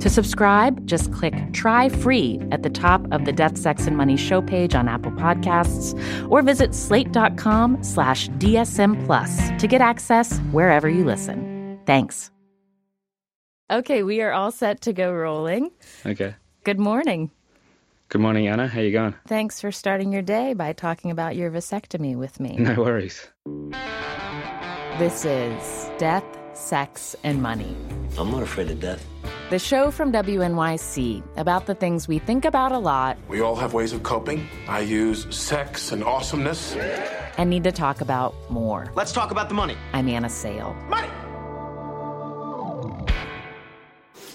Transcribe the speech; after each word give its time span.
To 0.00 0.08
subscribe, 0.08 0.86
just 0.86 1.12
click 1.12 1.34
Try 1.52 1.88
Free 1.88 2.40
at 2.52 2.62
the 2.62 2.70
top 2.70 3.06
of 3.10 3.24
the 3.24 3.32
Death, 3.32 3.58
Sex, 3.58 3.86
and 3.86 3.96
Money 3.96 4.16
show 4.16 4.40
page 4.40 4.74
on 4.74 4.88
Apple 4.88 5.10
Podcasts 5.12 5.94
or 6.30 6.42
visit 6.42 6.74
slate.com 6.74 7.82
slash 7.82 8.28
DSM 8.30 9.04
Plus 9.06 9.50
to 9.60 9.66
get 9.66 9.80
access 9.80 10.38
wherever 10.52 10.88
you 10.88 11.04
listen. 11.04 11.80
Thanks. 11.84 12.30
Okay, 13.70 14.02
we 14.02 14.20
are 14.22 14.32
all 14.32 14.50
set 14.50 14.80
to 14.82 14.92
go 14.92 15.12
rolling. 15.12 15.70
Okay. 16.06 16.34
Good 16.64 16.78
morning. 16.78 17.30
Good 18.08 18.22
morning, 18.22 18.48
Anna. 18.48 18.66
How 18.68 18.80
you 18.80 18.92
going? 18.92 19.14
Thanks 19.26 19.60
for 19.60 19.70
starting 19.70 20.12
your 20.12 20.22
day 20.22 20.54
by 20.54 20.72
talking 20.72 21.10
about 21.10 21.36
your 21.36 21.50
vasectomy 21.50 22.16
with 22.16 22.40
me. 22.40 22.56
No 22.56 22.74
worries. 22.76 23.28
This 24.98 25.24
is 25.26 25.90
Death, 25.98 26.24
Sex, 26.54 27.14
and 27.22 27.42
Money. 27.42 27.76
I'm 28.16 28.30
not 28.30 28.42
afraid 28.42 28.70
of 28.70 28.80
death. 28.80 29.06
The 29.50 29.58
show 29.58 29.90
from 29.90 30.12
WNYC 30.12 31.22
about 31.38 31.64
the 31.64 31.74
things 31.74 32.06
we 32.06 32.18
think 32.18 32.44
about 32.44 32.70
a 32.72 32.78
lot 32.78 33.16
We 33.28 33.40
all 33.40 33.56
have 33.56 33.72
ways 33.72 33.94
of 33.94 34.02
coping. 34.02 34.46
I 34.68 34.80
use 34.80 35.26
sex 35.34 35.90
and 35.90 36.04
awesomeness. 36.04 36.76
and 37.38 37.48
need 37.48 37.64
to 37.64 37.72
talk 37.72 38.02
about 38.02 38.34
more. 38.50 38.92
Let's 38.94 39.10
talk 39.12 39.30
about 39.30 39.48
the 39.48 39.54
money. 39.54 39.74
I'm 39.94 40.06
Anna 40.06 40.28
Sale. 40.28 40.74
Money! 40.88 41.08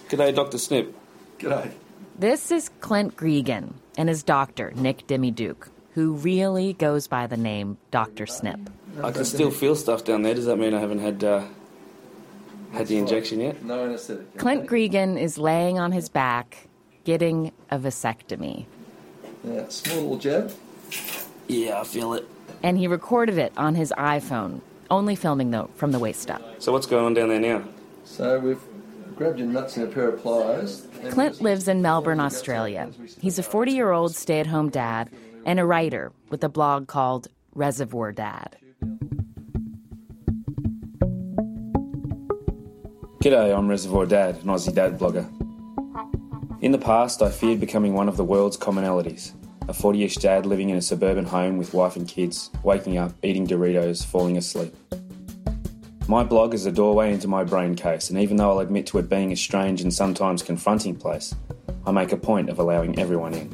G'day, 0.09 0.33
Dr. 0.33 0.57
Snip. 0.57 0.95
G'day. 1.37 1.71
This 2.17 2.49
is 2.51 2.69
Clint 2.79 3.15
Greagen 3.15 3.73
and 3.97 4.09
his 4.09 4.23
doctor, 4.23 4.73
Nick 4.75 5.05
Demediuk, 5.05 5.69
who 5.91 6.13
really 6.13 6.73
goes 6.73 7.07
by 7.07 7.27
the 7.27 7.37
name 7.37 7.77
Dr. 7.91 8.25
Snip. 8.25 8.59
I 9.03 9.11
can 9.11 9.25
still 9.25 9.51
feel 9.51 9.75
stuff 9.75 10.03
down 10.03 10.23
there. 10.23 10.33
Does 10.33 10.45
that 10.45 10.57
mean 10.57 10.73
I 10.73 10.79
haven't 10.79 10.99
had 10.99 11.23
uh, 11.23 11.43
had 12.73 12.87
the 12.87 12.97
injection 12.97 13.39
yet? 13.39 13.63
No 13.63 13.85
anesthetic. 13.85 14.37
Clint 14.37 14.67
Greagen 14.67 15.19
is 15.19 15.37
laying 15.37 15.79
on 15.79 15.91
his 15.91 16.09
back, 16.09 16.67
getting 17.03 17.51
a 17.69 17.77
vasectomy. 17.77 18.65
Yeah, 19.43 19.67
small 19.69 19.97
little 20.01 20.17
jab. 20.17 20.51
Yeah, 21.47 21.81
I 21.81 21.83
feel 21.83 22.13
it. 22.13 22.27
And 22.61 22.77
he 22.77 22.87
recorded 22.87 23.37
it 23.37 23.53
on 23.57 23.75
his 23.75 23.93
iPhone, 23.97 24.61
only 24.89 25.15
filming 25.15 25.51
though 25.51 25.69
from 25.75 25.91
the 25.91 25.99
waist 25.99 26.31
up. 26.31 26.41
So 26.61 26.71
what's 26.71 26.87
going 26.87 27.05
on 27.05 27.13
down 27.13 27.29
there 27.29 27.39
now? 27.39 27.63
So 28.05 28.39
we've 28.39 28.61
grabbed 29.15 29.39
your 29.39 29.47
nuts 29.47 29.77
in 29.77 29.83
a 29.83 29.87
pair 29.87 30.09
of 30.09 30.21
pliers. 30.21 30.87
Clint 31.09 31.41
lives 31.41 31.67
in 31.67 31.81
Melbourne, 31.81 32.19
Australia. 32.19 32.89
He's 33.19 33.37
a 33.37 33.43
40 33.43 33.71
year 33.71 33.91
old 33.91 34.15
stay 34.15 34.39
at 34.39 34.47
home 34.47 34.69
dad 34.69 35.09
and 35.45 35.59
a 35.59 35.65
writer 35.65 36.11
with 36.29 36.43
a 36.43 36.49
blog 36.49 36.87
called 36.87 37.27
Reservoir 37.53 38.11
Dad. 38.11 38.57
G'day, 43.23 43.57
I'm 43.57 43.69
Reservoir 43.69 44.05
Dad, 44.05 44.35
an 44.35 44.49
Aussie 44.49 44.75
dad 44.75 44.99
blogger. 44.99 45.25
In 46.59 46.73
the 46.73 46.77
past, 46.77 47.21
I 47.21 47.31
feared 47.31 47.61
becoming 47.61 47.93
one 47.93 48.09
of 48.09 48.17
the 48.17 48.23
world's 48.25 48.57
commonalities. 48.57 49.31
A 49.69 49.73
40 49.73 50.03
ish 50.03 50.17
dad 50.17 50.45
living 50.45 50.69
in 50.71 50.75
a 50.75 50.81
suburban 50.81 51.23
home 51.23 51.57
with 51.57 51.73
wife 51.73 51.95
and 51.95 52.05
kids, 52.05 52.49
waking 52.63 52.97
up, 52.97 53.13
eating 53.23 53.47
Doritos, 53.47 54.05
falling 54.05 54.35
asleep. 54.35 54.75
My 56.09 56.25
blog 56.25 56.53
is 56.53 56.65
a 56.65 56.71
doorway 56.73 57.13
into 57.13 57.29
my 57.29 57.45
brain 57.45 57.75
case, 57.75 58.09
and 58.09 58.19
even 58.19 58.35
though 58.35 58.49
I'll 58.49 58.59
admit 58.59 58.87
to 58.87 58.97
it 58.97 59.07
being 59.07 59.31
a 59.31 59.37
strange 59.37 59.79
and 59.79 59.93
sometimes 59.93 60.43
confronting 60.43 60.97
place, 60.97 61.33
I 61.85 61.91
make 61.91 62.11
a 62.11 62.17
point 62.17 62.49
of 62.49 62.59
allowing 62.59 62.99
everyone 62.99 63.35
in. 63.35 63.49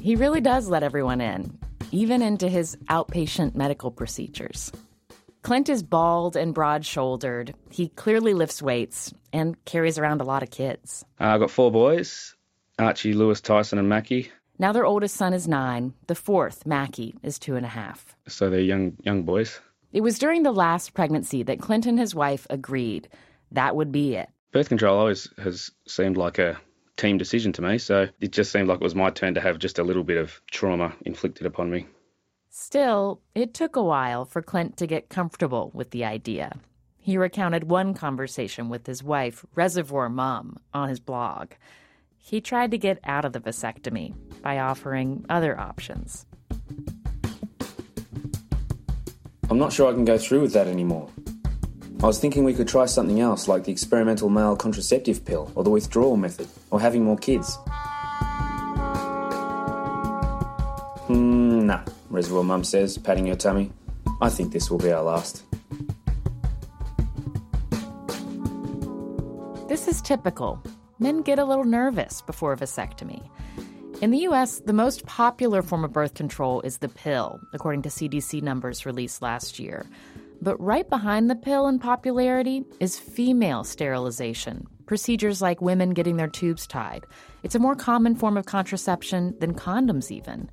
He 0.00 0.14
really 0.14 0.40
does 0.40 0.68
let 0.68 0.84
everyone 0.84 1.20
in, 1.20 1.58
even 1.90 2.22
into 2.22 2.48
his 2.48 2.76
outpatient 2.88 3.56
medical 3.56 3.90
procedures. 3.90 4.70
Clint 5.42 5.68
is 5.68 5.82
bald 5.82 6.36
and 6.36 6.54
broad 6.54 6.86
shouldered. 6.86 7.52
He 7.68 7.88
clearly 7.88 8.32
lifts 8.32 8.62
weights 8.62 9.12
and 9.32 9.62
carries 9.64 9.98
around 9.98 10.20
a 10.20 10.24
lot 10.24 10.44
of 10.44 10.50
kids. 10.50 11.04
Uh, 11.20 11.26
I've 11.26 11.40
got 11.40 11.50
four 11.50 11.72
boys 11.72 12.34
Archie, 12.78 13.12
Lewis, 13.12 13.40
Tyson, 13.40 13.78
and 13.78 13.88
Mackie. 13.88 14.30
Now 14.58 14.72
their 14.72 14.86
oldest 14.86 15.16
son 15.16 15.34
is 15.34 15.48
nine. 15.48 15.94
The 16.06 16.14
fourth, 16.14 16.64
Mackie, 16.64 17.14
is 17.24 17.38
two 17.38 17.56
and 17.56 17.66
a 17.66 17.68
half. 17.68 18.16
So 18.28 18.50
they're 18.50 18.60
young 18.60 18.96
young 19.02 19.24
boys. 19.24 19.60
It 19.92 20.02
was 20.02 20.18
during 20.18 20.44
the 20.44 20.52
last 20.52 20.94
pregnancy 20.94 21.42
that 21.42 21.60
Clint 21.60 21.86
and 21.86 21.98
his 21.98 22.14
wife 22.14 22.46
agreed 22.48 23.08
that 23.50 23.74
would 23.74 23.90
be 23.90 24.14
it. 24.14 24.28
Birth 24.52 24.68
control 24.68 24.96
always 24.96 25.28
has 25.42 25.70
seemed 25.88 26.16
like 26.16 26.38
a 26.38 26.58
team 26.96 27.18
decision 27.18 27.52
to 27.54 27.62
me, 27.62 27.78
so 27.78 28.08
it 28.20 28.30
just 28.30 28.52
seemed 28.52 28.68
like 28.68 28.80
it 28.80 28.84
was 28.84 28.94
my 28.94 29.10
turn 29.10 29.34
to 29.34 29.40
have 29.40 29.58
just 29.58 29.80
a 29.80 29.82
little 29.82 30.04
bit 30.04 30.18
of 30.18 30.40
trauma 30.50 30.94
inflicted 31.04 31.46
upon 31.46 31.68
me. 31.68 31.86
Still, 32.54 33.22
it 33.34 33.54
took 33.54 33.76
a 33.76 33.82
while 33.82 34.26
for 34.26 34.42
Clint 34.42 34.76
to 34.76 34.86
get 34.86 35.08
comfortable 35.08 35.70
with 35.72 35.90
the 35.90 36.04
idea. 36.04 36.58
He 36.98 37.16
recounted 37.16 37.64
one 37.64 37.94
conversation 37.94 38.68
with 38.68 38.86
his 38.86 39.02
wife, 39.02 39.46
Reservoir 39.54 40.10
Mom, 40.10 40.58
on 40.74 40.90
his 40.90 41.00
blog. 41.00 41.52
He 42.18 42.42
tried 42.42 42.70
to 42.72 42.76
get 42.76 42.98
out 43.04 43.24
of 43.24 43.32
the 43.32 43.40
vasectomy 43.40 44.14
by 44.42 44.58
offering 44.58 45.24
other 45.30 45.58
options. 45.58 46.26
I'm 49.48 49.56
not 49.56 49.72
sure 49.72 49.90
I 49.90 49.94
can 49.94 50.04
go 50.04 50.18
through 50.18 50.42
with 50.42 50.52
that 50.52 50.66
anymore. 50.66 51.08
I 52.02 52.06
was 52.06 52.18
thinking 52.18 52.44
we 52.44 52.52
could 52.52 52.68
try 52.68 52.84
something 52.84 53.20
else, 53.20 53.48
like 53.48 53.64
the 53.64 53.72
experimental 53.72 54.28
male 54.28 54.56
contraceptive 54.56 55.24
pill, 55.24 55.50
or 55.54 55.64
the 55.64 55.70
withdrawal 55.70 56.18
method, 56.18 56.48
or 56.70 56.78
having 56.78 57.02
more 57.02 57.16
kids. 57.16 57.56
Hmm, 61.06 61.64
nah, 61.64 61.82
Reservoir 62.12 62.44
Mum 62.44 62.62
says, 62.62 62.98
patting 62.98 63.26
her 63.28 63.34
tummy. 63.34 63.72
I 64.20 64.28
think 64.28 64.52
this 64.52 64.70
will 64.70 64.78
be 64.78 64.92
our 64.92 65.02
last. 65.02 65.44
This 69.66 69.88
is 69.88 70.02
typical. 70.02 70.62
Men 70.98 71.22
get 71.22 71.38
a 71.38 71.44
little 71.46 71.64
nervous 71.64 72.20
before 72.20 72.52
a 72.52 72.56
vasectomy. 72.58 73.26
In 74.02 74.10
the 74.10 74.18
US, 74.28 74.60
the 74.60 74.74
most 74.74 75.06
popular 75.06 75.62
form 75.62 75.84
of 75.84 75.94
birth 75.94 76.12
control 76.12 76.60
is 76.60 76.78
the 76.78 76.88
pill, 76.90 77.40
according 77.54 77.80
to 77.82 77.88
CDC 77.88 78.42
numbers 78.42 78.84
released 78.84 79.22
last 79.22 79.58
year. 79.58 79.86
But 80.42 80.60
right 80.60 80.88
behind 80.90 81.30
the 81.30 81.34
pill 81.34 81.66
in 81.66 81.78
popularity 81.78 82.64
is 82.78 82.98
female 82.98 83.64
sterilization, 83.64 84.66
procedures 84.84 85.40
like 85.40 85.62
women 85.62 85.90
getting 85.90 86.18
their 86.18 86.28
tubes 86.28 86.66
tied. 86.66 87.06
It's 87.42 87.54
a 87.54 87.60
more 87.60 87.74
common 87.74 88.16
form 88.16 88.36
of 88.36 88.44
contraception 88.44 89.34
than 89.38 89.54
condoms, 89.54 90.10
even. 90.10 90.50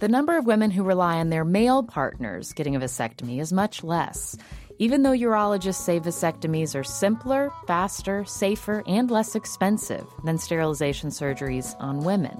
The 0.00 0.08
number 0.08 0.36
of 0.36 0.44
women 0.44 0.72
who 0.72 0.82
rely 0.82 1.18
on 1.18 1.30
their 1.30 1.44
male 1.44 1.84
partners 1.84 2.52
getting 2.52 2.74
a 2.74 2.80
vasectomy 2.80 3.40
is 3.40 3.52
much 3.52 3.84
less, 3.84 4.36
even 4.80 5.04
though 5.04 5.12
urologists 5.12 5.84
say 5.84 6.00
vasectomies 6.00 6.74
are 6.74 6.82
simpler, 6.82 7.52
faster, 7.68 8.24
safer, 8.24 8.82
and 8.88 9.08
less 9.08 9.36
expensive 9.36 10.04
than 10.24 10.36
sterilization 10.36 11.10
surgeries 11.10 11.76
on 11.78 12.00
women. 12.00 12.36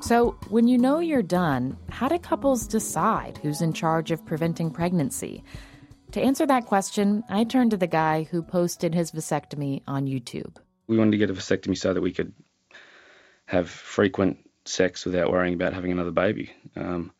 So, 0.00 0.38
when 0.50 0.68
you 0.68 0.78
know 0.78 1.00
you're 1.00 1.22
done, 1.22 1.76
how 1.90 2.06
do 2.06 2.20
couples 2.20 2.68
decide 2.68 3.36
who's 3.38 3.60
in 3.60 3.72
charge 3.72 4.12
of 4.12 4.24
preventing 4.24 4.70
pregnancy? 4.70 5.42
To 6.12 6.22
answer 6.22 6.46
that 6.46 6.66
question, 6.66 7.24
I 7.28 7.42
turned 7.42 7.72
to 7.72 7.76
the 7.76 7.88
guy 7.88 8.28
who 8.30 8.42
posted 8.42 8.94
his 8.94 9.10
vasectomy 9.10 9.82
on 9.88 10.06
YouTube. 10.06 10.56
We 10.86 10.96
wanted 10.96 11.10
to 11.10 11.18
get 11.18 11.30
a 11.30 11.34
vasectomy 11.34 11.76
so 11.76 11.92
that 11.92 12.00
we 12.00 12.12
could 12.12 12.32
have 13.46 13.70
frequent 13.70 14.38
sex 14.64 15.04
without 15.04 15.30
worrying 15.30 15.54
about 15.54 15.72
having 15.72 15.92
another 15.92 16.10
baby. 16.10 16.52
Um, 16.76 17.12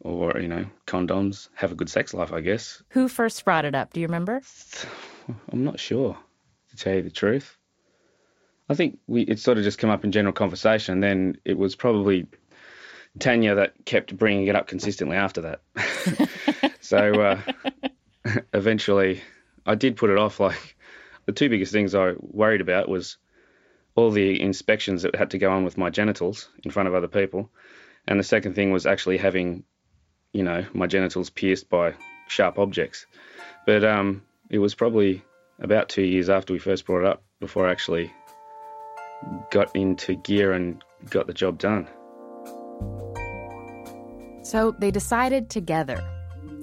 or, 0.00 0.38
you 0.38 0.48
know, 0.48 0.66
condoms, 0.86 1.48
have 1.54 1.72
a 1.72 1.74
good 1.74 1.88
sex 1.88 2.12
life, 2.12 2.32
I 2.32 2.40
guess. 2.40 2.82
Who 2.90 3.08
first 3.08 3.44
brought 3.44 3.64
it 3.64 3.74
up? 3.74 3.92
Do 3.92 4.00
you 4.00 4.06
remember? 4.06 4.40
I'm 5.52 5.64
not 5.64 5.80
sure, 5.80 6.16
to 6.70 6.76
tell 6.76 6.94
you 6.94 7.02
the 7.02 7.10
truth. 7.10 7.56
I 8.68 8.74
think 8.74 8.98
we 9.06 9.22
it 9.22 9.38
sort 9.38 9.58
of 9.58 9.64
just 9.64 9.78
came 9.78 9.90
up 9.90 10.04
in 10.04 10.12
general 10.12 10.32
conversation. 10.32 11.00
Then 11.00 11.36
it 11.44 11.58
was 11.58 11.76
probably 11.76 12.26
Tanya 13.18 13.56
that 13.56 13.84
kept 13.84 14.16
bringing 14.16 14.46
it 14.46 14.56
up 14.56 14.66
consistently 14.66 15.16
after 15.16 15.42
that. 15.42 16.70
so 16.80 17.20
uh, 17.20 17.40
eventually, 18.54 19.22
I 19.66 19.74
did 19.74 19.96
put 19.96 20.10
it 20.10 20.18
off. 20.18 20.40
Like 20.40 20.76
the 21.26 21.32
two 21.32 21.48
biggest 21.48 21.72
things 21.72 21.94
I 21.94 22.14
worried 22.18 22.62
about 22.62 22.88
was 22.88 23.18
all 23.96 24.10
the 24.10 24.40
inspections 24.40 25.02
that 25.02 25.14
had 25.14 25.30
to 25.30 25.38
go 25.38 25.50
on 25.50 25.64
with 25.64 25.78
my 25.78 25.90
genitals 25.90 26.48
in 26.64 26.70
front 26.70 26.88
of 26.88 26.94
other 26.94 27.08
people, 27.08 27.50
and 28.06 28.18
the 28.18 28.24
second 28.24 28.54
thing 28.54 28.72
was 28.72 28.86
actually 28.86 29.18
having, 29.18 29.64
you 30.32 30.42
know, 30.42 30.66
my 30.72 30.86
genitals 30.86 31.30
pierced 31.30 31.68
by 31.68 31.94
sharp 32.28 32.58
objects. 32.58 33.06
But 33.66 33.84
um, 33.84 34.22
it 34.50 34.58
was 34.58 34.74
probably 34.74 35.22
about 35.58 35.88
two 35.88 36.02
years 36.02 36.28
after 36.28 36.52
we 36.52 36.58
first 36.58 36.84
brought 36.84 37.00
it 37.00 37.06
up 37.06 37.22
before 37.40 37.66
I 37.66 37.72
actually 37.72 38.12
got 39.50 39.74
into 39.74 40.16
gear 40.16 40.52
and 40.52 40.82
got 41.10 41.26
the 41.26 41.32
job 41.32 41.58
done. 41.58 41.88
So 44.42 44.74
they 44.78 44.90
decided 44.90 45.48
together. 45.48 46.02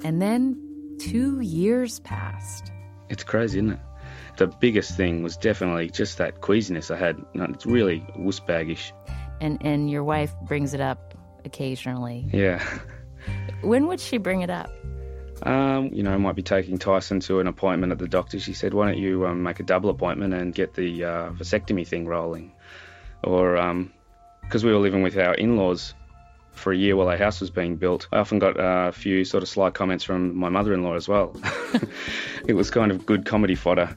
And 0.04 0.22
then 0.22 0.98
two 1.00 1.40
years 1.40 2.00
passed. 2.02 2.72
It's 3.10 3.24
crazy, 3.24 3.60
isn't 3.60 3.72
it? 3.72 3.80
The 4.42 4.48
biggest 4.48 4.98
thing 4.98 5.22
was 5.22 5.38
definitely 5.38 5.92
just 5.92 6.18
that 6.18 6.42
queasiness 6.42 6.90
I 6.90 6.98
had. 6.98 7.24
It's 7.36 7.68
really 7.68 8.04
wuss 8.16 8.40
baggish. 8.40 8.92
And 9.40 9.64
and 9.64 9.88
your 9.88 10.04
wife 10.04 10.34
brings 10.48 10.74
it 10.74 10.82
up 10.82 11.14
occasionally. 11.46 12.28
Yeah. 12.34 12.60
When 13.62 13.86
would 13.86 14.00
she 14.00 14.18
bring 14.18 14.42
it 14.42 14.50
up? 14.50 14.72
Um, 15.44 15.92
you 15.94 16.02
know, 16.02 16.12
I 16.12 16.18
might 16.18 16.36
be 16.36 16.42
taking 16.42 16.80
Tyson 16.80 17.20
to 17.20 17.40
an 17.40 17.46
appointment 17.46 17.92
at 17.92 18.00
the 18.00 18.08
doctor. 18.08 18.40
She 18.40 18.54
said, 18.54 18.74
"Why 18.74 18.88
don't 18.88 18.98
you 18.98 19.28
um, 19.28 19.44
make 19.44 19.60
a 19.60 19.64
double 19.64 19.92
appointment 19.92 20.34
and 20.34 20.56
get 20.56 20.74
the 20.74 21.04
uh, 21.04 21.30
vasectomy 21.34 21.88
thing 21.88 22.08
rolling?" 22.08 22.52
Or 23.24 23.54
because 24.42 24.64
um, 24.64 24.68
we 24.68 24.74
were 24.74 24.80
living 24.80 25.04
with 25.04 25.20
our 25.20 25.36
in-laws 25.36 25.94
for 26.50 26.74
a 26.74 26.76
year 26.76 26.96
while 26.96 27.10
our 27.10 27.18
house 27.18 27.40
was 27.42 27.52
being 27.52 27.76
built, 27.76 28.08
I 28.12 28.18
often 28.18 28.40
got 28.40 28.60
uh, 28.60 28.88
a 28.90 28.92
few 28.92 29.24
sort 29.24 29.44
of 29.44 29.50
sly 29.50 29.70
comments 29.70 30.04
from 30.04 30.36
my 30.36 30.50
mother-in-law 30.50 30.96
as 30.96 31.08
well. 31.08 31.40
it 32.48 32.54
was 32.54 32.72
kind 32.72 32.92
of 32.92 33.06
good 33.06 33.26
comedy 33.26 33.54
fodder. 33.54 33.96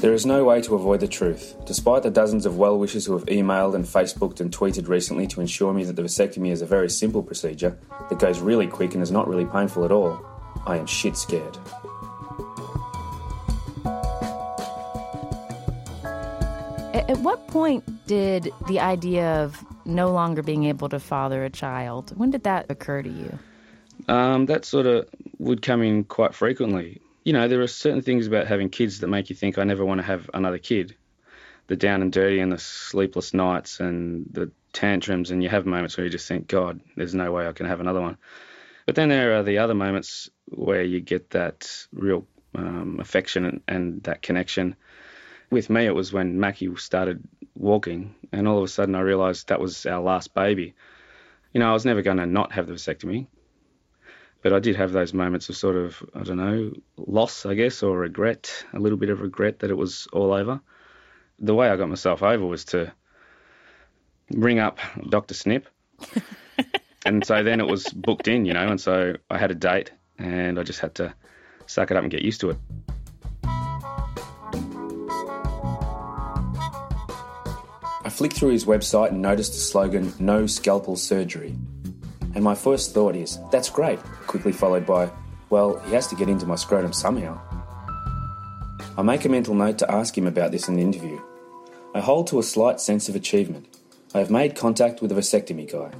There 0.00 0.14
is 0.14 0.24
no 0.24 0.44
way 0.44 0.62
to 0.62 0.74
avoid 0.74 1.00
the 1.00 1.08
truth. 1.08 1.54
Despite 1.66 2.02
the 2.02 2.10
dozens 2.10 2.46
of 2.46 2.56
well 2.56 2.78
wishers 2.78 3.04
who 3.04 3.12
have 3.12 3.26
emailed 3.26 3.74
and 3.74 3.84
Facebooked 3.84 4.40
and 4.40 4.50
tweeted 4.50 4.88
recently 4.88 5.26
to 5.26 5.42
ensure 5.42 5.74
me 5.74 5.84
that 5.84 5.94
the 5.94 6.00
vasectomy 6.00 6.50
is 6.50 6.62
a 6.62 6.66
very 6.66 6.88
simple 6.88 7.22
procedure 7.22 7.78
that 8.08 8.18
goes 8.18 8.40
really 8.40 8.66
quick 8.66 8.94
and 8.94 9.02
is 9.02 9.10
not 9.10 9.28
really 9.28 9.44
painful 9.44 9.84
at 9.84 9.92
all, 9.92 10.24
I 10.66 10.78
am 10.78 10.86
shit 10.86 11.18
scared. 11.18 11.58
At 16.94 17.18
what 17.18 17.46
point 17.48 17.84
did 18.06 18.50
the 18.68 18.80
idea 18.80 19.42
of 19.42 19.62
no 19.84 20.10
longer 20.12 20.42
being 20.42 20.64
able 20.64 20.88
to 20.88 20.98
father 20.98 21.44
a 21.44 21.50
child, 21.50 22.16
when 22.16 22.30
did 22.30 22.44
that 22.44 22.70
occur 22.70 23.02
to 23.02 23.10
you? 23.10 23.38
Um, 24.08 24.46
that 24.46 24.64
sort 24.64 24.86
of 24.86 25.06
would 25.38 25.60
come 25.60 25.82
in 25.82 26.04
quite 26.04 26.34
frequently. 26.34 27.02
You 27.24 27.32
know, 27.32 27.48
there 27.48 27.60
are 27.60 27.66
certain 27.66 28.02
things 28.02 28.26
about 28.26 28.46
having 28.46 28.70
kids 28.70 29.00
that 29.00 29.08
make 29.08 29.30
you 29.30 29.36
think, 29.36 29.58
I 29.58 29.64
never 29.64 29.84
want 29.84 30.00
to 30.00 30.06
have 30.06 30.30
another 30.32 30.58
kid. 30.58 30.96
The 31.66 31.76
down 31.76 32.02
and 32.02 32.12
dirty 32.12 32.40
and 32.40 32.50
the 32.50 32.58
sleepless 32.58 33.34
nights 33.34 33.78
and 33.78 34.26
the 34.30 34.50
tantrums, 34.72 35.30
and 35.30 35.42
you 35.42 35.48
have 35.48 35.66
moments 35.66 35.96
where 35.96 36.04
you 36.04 36.10
just 36.10 36.26
think, 36.26 36.48
God, 36.48 36.80
there's 36.96 37.14
no 37.14 37.30
way 37.30 37.46
I 37.46 37.52
can 37.52 37.66
have 37.66 37.80
another 37.80 38.00
one. 38.00 38.16
But 38.86 38.94
then 38.94 39.08
there 39.08 39.38
are 39.38 39.42
the 39.42 39.58
other 39.58 39.74
moments 39.74 40.30
where 40.46 40.82
you 40.82 41.00
get 41.00 41.30
that 41.30 41.86
real 41.92 42.26
um, 42.54 42.98
affection 43.00 43.44
and, 43.44 43.60
and 43.68 44.02
that 44.04 44.22
connection 44.22 44.74
with 45.50 45.68
me, 45.68 45.86
it 45.86 45.94
was 45.94 46.12
when 46.12 46.38
Mackie 46.38 46.74
started 46.76 47.22
walking, 47.54 48.14
and 48.32 48.46
all 48.46 48.58
of 48.58 48.64
a 48.64 48.68
sudden 48.68 48.94
I 48.94 49.00
realised 49.00 49.48
that 49.48 49.60
was 49.60 49.84
our 49.84 50.00
last 50.00 50.32
baby. 50.32 50.74
You 51.52 51.60
know, 51.60 51.68
I 51.68 51.72
was 51.72 51.84
never 51.84 52.02
going 52.02 52.18
to 52.18 52.26
not 52.26 52.52
have 52.52 52.68
the 52.68 52.74
vasectomy, 52.74 53.26
but 54.42 54.52
I 54.52 54.58
did 54.58 54.76
have 54.76 54.92
those 54.92 55.12
moments 55.12 55.48
of 55.48 55.56
sort 55.56 55.76
of, 55.76 56.02
I 56.14 56.22
don't 56.22 56.38
know, 56.38 56.72
loss, 56.96 57.44
I 57.44 57.54
guess, 57.54 57.82
or 57.82 57.98
regret, 57.98 58.64
a 58.72 58.78
little 58.78 58.98
bit 58.98 59.10
of 59.10 59.20
regret 59.20 59.58
that 59.60 59.70
it 59.70 59.76
was 59.76 60.08
all 60.12 60.32
over. 60.32 60.60
The 61.38 61.54
way 61.54 61.68
I 61.68 61.76
got 61.76 61.88
myself 61.88 62.22
over 62.22 62.46
was 62.46 62.64
to 62.66 62.92
ring 64.30 64.58
up 64.58 64.78
Dr. 65.08 65.34
Snip. 65.34 65.68
and 67.04 67.24
so 67.24 67.42
then 67.42 67.60
it 67.60 67.66
was 67.66 67.86
booked 67.88 68.28
in, 68.28 68.44
you 68.46 68.54
know, 68.54 68.68
and 68.68 68.80
so 68.80 69.16
I 69.30 69.38
had 69.38 69.50
a 69.50 69.54
date 69.54 69.92
and 70.18 70.58
I 70.58 70.62
just 70.62 70.80
had 70.80 70.94
to 70.96 71.14
suck 71.66 71.90
it 71.90 71.96
up 71.96 72.02
and 72.02 72.10
get 72.10 72.22
used 72.22 72.40
to 72.40 72.50
it. 72.50 72.58
I 78.02 78.08
flicked 78.08 78.36
through 78.36 78.50
his 78.50 78.64
website 78.64 79.10
and 79.10 79.20
noticed 79.20 79.52
the 79.52 79.58
slogan, 79.58 80.12
No 80.18 80.46
Scalpel 80.46 80.96
Surgery. 80.96 81.54
And 82.34 82.42
my 82.42 82.54
first 82.54 82.94
thought 82.94 83.16
is, 83.16 83.38
that's 83.50 83.68
great, 83.68 83.98
quickly 84.30 84.52
followed 84.52 84.86
by, 84.86 85.10
well, 85.50 85.80
he 85.80 85.92
has 85.92 86.06
to 86.06 86.14
get 86.14 86.28
into 86.28 86.46
my 86.46 86.54
scrotum 86.54 86.92
somehow. 86.92 87.36
I 88.96 89.02
make 89.02 89.24
a 89.24 89.28
mental 89.28 89.56
note 89.56 89.76
to 89.78 89.90
ask 89.90 90.16
him 90.16 90.28
about 90.28 90.52
this 90.52 90.68
in 90.68 90.76
the 90.76 90.82
interview. 90.82 91.20
I 91.96 92.00
hold 92.00 92.28
to 92.28 92.38
a 92.38 92.42
slight 92.44 92.80
sense 92.80 93.08
of 93.08 93.16
achievement. 93.16 93.66
I 94.14 94.18
have 94.20 94.30
made 94.30 94.54
contact 94.54 95.02
with 95.02 95.10
a 95.10 95.16
vasectomy 95.16 95.68
guy. 95.70 95.90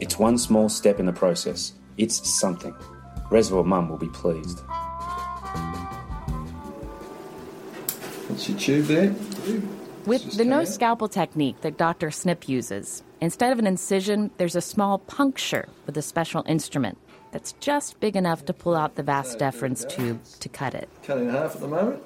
It's 0.00 0.18
one 0.18 0.36
small 0.36 0.68
step 0.68 1.00
in 1.00 1.06
the 1.06 1.14
process. 1.14 1.72
It's 1.96 2.38
something. 2.38 2.74
Reservoir 3.30 3.64
Mum 3.64 3.88
will 3.88 3.96
be 3.96 4.10
pleased. 4.10 4.60
What's 8.28 8.50
your 8.50 8.58
tube 8.58 8.84
there? 8.84 9.14
With 10.04 10.36
the 10.36 10.44
no 10.44 10.64
scalpel 10.64 11.08
technique 11.08 11.62
that 11.62 11.78
Dr. 11.78 12.10
Snip 12.10 12.50
uses, 12.50 13.02
instead 13.22 13.50
of 13.50 13.58
an 13.58 13.66
incision, 13.66 14.30
there's 14.36 14.56
a 14.56 14.60
small 14.60 14.98
puncture 14.98 15.70
with 15.86 15.96
a 15.96 16.02
special 16.02 16.44
instrument 16.46 16.98
that's 17.30 17.52
just 17.60 18.00
big 18.00 18.16
enough 18.16 18.44
to 18.46 18.52
pull 18.52 18.74
out 18.74 18.94
the 18.96 19.02
vas 19.02 19.36
deferens 19.36 19.88
tube 19.88 20.20
to 20.40 20.48
cut 20.48 20.74
it. 20.74 20.88
Cut 21.02 21.18
in 21.18 21.28
half 21.28 21.54
at 21.54 21.60
the 21.60 21.68
moment. 21.68 22.02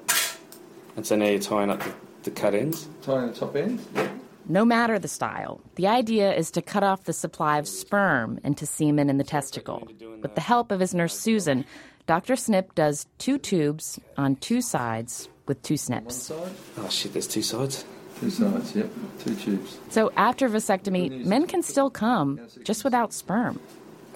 And 0.97 1.07
so 1.07 1.17
now 1.17 1.27
you're 1.27 1.41
tying 1.41 1.71
up 1.71 1.81
the, 1.81 1.95
the 2.25 2.31
cut 2.31 2.55
ends? 2.55 2.89
Tying 3.03 3.29
the 3.29 3.35
top 3.35 3.57
end. 3.57 3.81
Yep. 3.95 4.11
No 4.49 4.65
matter 4.65 4.99
the 4.99 5.09
style, 5.09 5.61
the 5.77 5.87
idea 5.87 6.35
is 6.35 6.51
to 6.53 6.63
cut 6.63 6.83
off 6.83 7.05
the 7.05 7.13
supply 7.13 7.59
of 7.59 7.69
sperm 7.69 8.41
into 8.43 8.67
semen 8.67 9.09
in 9.09 9.17
the 9.19 9.25
testicle. 9.25 9.89
With 10.21 10.35
the 10.35 10.41
help 10.41 10.73
of 10.73 10.81
his 10.81 10.95
nurse 10.95 11.17
Susan, 11.17 11.65
Dr. 12.07 12.35
Snip 12.35 12.75
does 12.75 13.07
two 13.19 13.39
tubes 13.39 14.01
on 14.17 14.35
two 14.37 14.61
sides 14.61 15.29
with 15.47 15.63
two 15.63 15.77
snips. 15.77 16.33
Oh 16.33 16.89
shit, 16.89 17.13
there's 17.13 17.29
two 17.29 17.43
sides? 17.43 17.85
Two 18.19 18.31
sides, 18.31 18.75
yep. 18.75 18.91
Two 19.25 19.35
tubes. 19.37 19.79
So 19.91 20.13
after 20.17 20.49
vasectomy, 20.49 21.25
men 21.25 21.47
can 21.47 21.63
still 21.63 21.91
come, 21.91 22.41
just 22.65 22.85
without 22.85 23.13
sperm. 23.13 23.61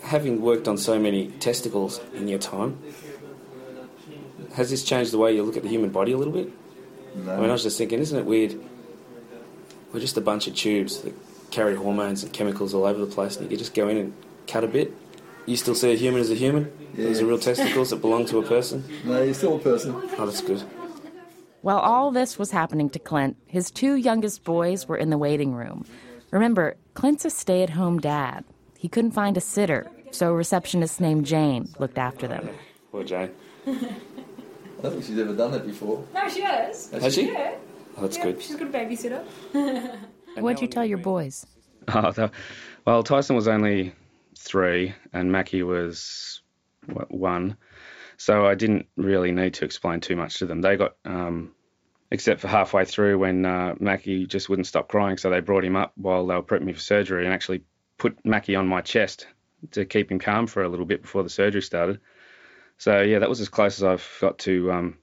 Having 0.07 0.41
worked 0.41 0.69
on 0.69 0.79
so 0.79 0.99
many 0.99 1.29
testicles 1.41 2.01
in 2.15 2.29
your 2.29 2.39
time, 2.39 2.79
has 4.55 4.71
this 4.71 4.85
changed 4.85 5.13
the 5.13 5.19
way 5.19 5.35
you 5.35 5.43
look 5.43 5.57
at 5.57 5.63
the 5.63 5.69
human 5.69 5.91
body 5.91 6.13
a 6.13 6.17
little 6.17 6.33
bit? 6.33 6.51
No. 7.15 7.33
I 7.33 7.41
mean, 7.41 7.51
I 7.51 7.53
was 7.53 7.63
just 7.63 7.77
thinking, 7.77 7.99
isn't 7.99 8.17
it 8.17 8.25
weird? 8.25 8.59
We're 9.93 10.01
just 10.01 10.17
a 10.17 10.21
bunch 10.21 10.47
of 10.47 10.55
tubes 10.55 11.01
that 11.03 11.15
carry 11.51 11.75
hormones 11.75 12.23
and 12.23 12.33
chemicals 12.33 12.73
all 12.73 12.85
over 12.85 13.01
the 13.01 13.13
place, 13.13 13.37
and 13.37 13.45
you 13.45 13.49
can 13.49 13.59
just 13.59 13.75
go 13.75 13.89
in 13.89 13.97
and 13.97 14.15
cut 14.47 14.63
a 14.63 14.69
bit. 14.69 14.93
You 15.47 15.57
still 15.57 15.75
see 15.75 15.93
a 15.93 15.97
human 15.97 16.21
as 16.21 16.31
a 16.31 16.35
human? 16.35 16.73
Yeah. 16.95 17.07
These 17.07 17.21
are 17.21 17.27
real 17.27 17.39
testicles 17.39 17.91
that 17.91 17.97
belong 17.97 18.27
to 18.27 18.39
a 18.39 18.43
person? 18.43 18.85
no, 19.05 19.23
you're 19.23 19.35
still 19.35 19.57
a 19.57 19.61
person. 19.61 19.93
Oh, 20.19 20.27
that's 20.27 20.41
good. 20.41 20.63
While 21.63 21.79
all 21.79 22.13
this 22.13 22.39
was 22.39 22.53
happening 22.53 22.91
to 22.91 22.99
Clint, 22.99 23.37
his 23.47 23.73
two 23.73 23.97
youngest 23.97 24.45
boys 24.45 24.87
were 24.87 24.97
in 24.97 25.11
the 25.11 25.19
waiting 25.19 25.53
room. 25.53 25.85
Remember, 26.31 26.77
Clint's 26.95 27.25
a 27.25 27.31
stay 27.31 27.63
at 27.63 27.71
home 27.71 27.99
dad. 27.99 28.45
He 28.79 28.89
couldn't 28.89 29.13
find 29.13 29.37
a 29.37 29.41
sitter, 29.41 29.91
so 30.17 30.31
a 30.31 30.35
receptionist 30.35 31.01
named 31.01 31.27
Jane 31.27 31.69
looked 31.79 31.99
after 31.99 32.27
them. 32.27 32.49
Poor 32.91 33.05
Jane. 33.05 33.31
I 33.67 33.73
don't 34.83 34.93
think 34.93 35.05
she's 35.05 35.19
ever 35.19 35.35
done 35.35 35.53
that 35.53 35.67
before. 35.67 36.05
No, 36.15 36.29
she 36.29 36.41
has. 36.41 36.91
Has 36.91 37.15
she? 37.15 37.33
Yeah. 37.33 37.55
Oh, 37.97 38.03
that's 38.03 38.17
yeah, 38.17 38.25
good. 38.25 38.43
She's 38.43 38.55
a 38.55 38.59
good 38.59 38.73
babysitter. 38.73 39.25
What'd 40.39 40.61
you 40.61 40.69
tell 40.69 40.85
your 40.85 40.99
boys? 40.99 41.47
Oh, 41.89 42.11
that, 42.13 42.33
well, 42.85 43.03
Tyson 43.03 43.37
was 43.37 43.49
only 43.49 43.95
three 44.39 44.95
and 45.13 45.33
Mackie 45.33 45.63
was 45.63 46.43
what, 46.87 47.11
one. 47.11 47.57
So 48.19 48.47
I 48.47 48.55
didn't 48.55 48.87
really 48.97 49.33
need 49.33 49.55
to 49.55 49.65
explain 49.65 50.01
too 50.01 50.17
much 50.17 50.39
to 50.39 50.47
them. 50.47 50.61
They 50.63 50.77
got, 50.77 50.97
um, 51.05 51.53
except 52.11 52.41
for 52.41 52.49
halfway 52.49 52.85
through 52.85 53.19
when 53.19 53.45
uh, 53.45 53.75
Mackie 53.79 54.27
just 54.27 54.49
wouldn't 54.49 54.67
stop 54.67 54.89
crying. 54.89 55.17
So 55.17 55.31
they 55.31 55.41
brought 55.41 55.65
him 55.65 55.77
up 55.77 55.93
while 55.97 56.27
they 56.27 56.35
were 56.35 56.43
prepping 56.43 56.65
me 56.65 56.73
for 56.73 56.81
surgery 56.81 57.25
and 57.25 57.33
actually 57.33 57.63
put 57.99 58.25
Mackie 58.25 58.57
on 58.57 58.67
my 58.67 58.81
chest 58.81 59.27
to 59.73 59.85
keep 59.85 60.11
him 60.11 60.19
calm 60.19 60.47
for 60.47 60.63
a 60.63 60.69
little 60.69 60.87
bit 60.87 61.03
before 61.03 61.23
the 61.23 61.31
surgery 61.31 61.63
started. 61.63 62.01
So 62.79 63.01
yeah, 63.01 63.19
that 63.21 63.29
was 63.29 63.41
as 63.41 63.49
close 63.49 63.79
as 63.79 63.85
I've 63.85 64.19
got 64.21 64.39
to 64.41 64.71
um, 64.73 64.99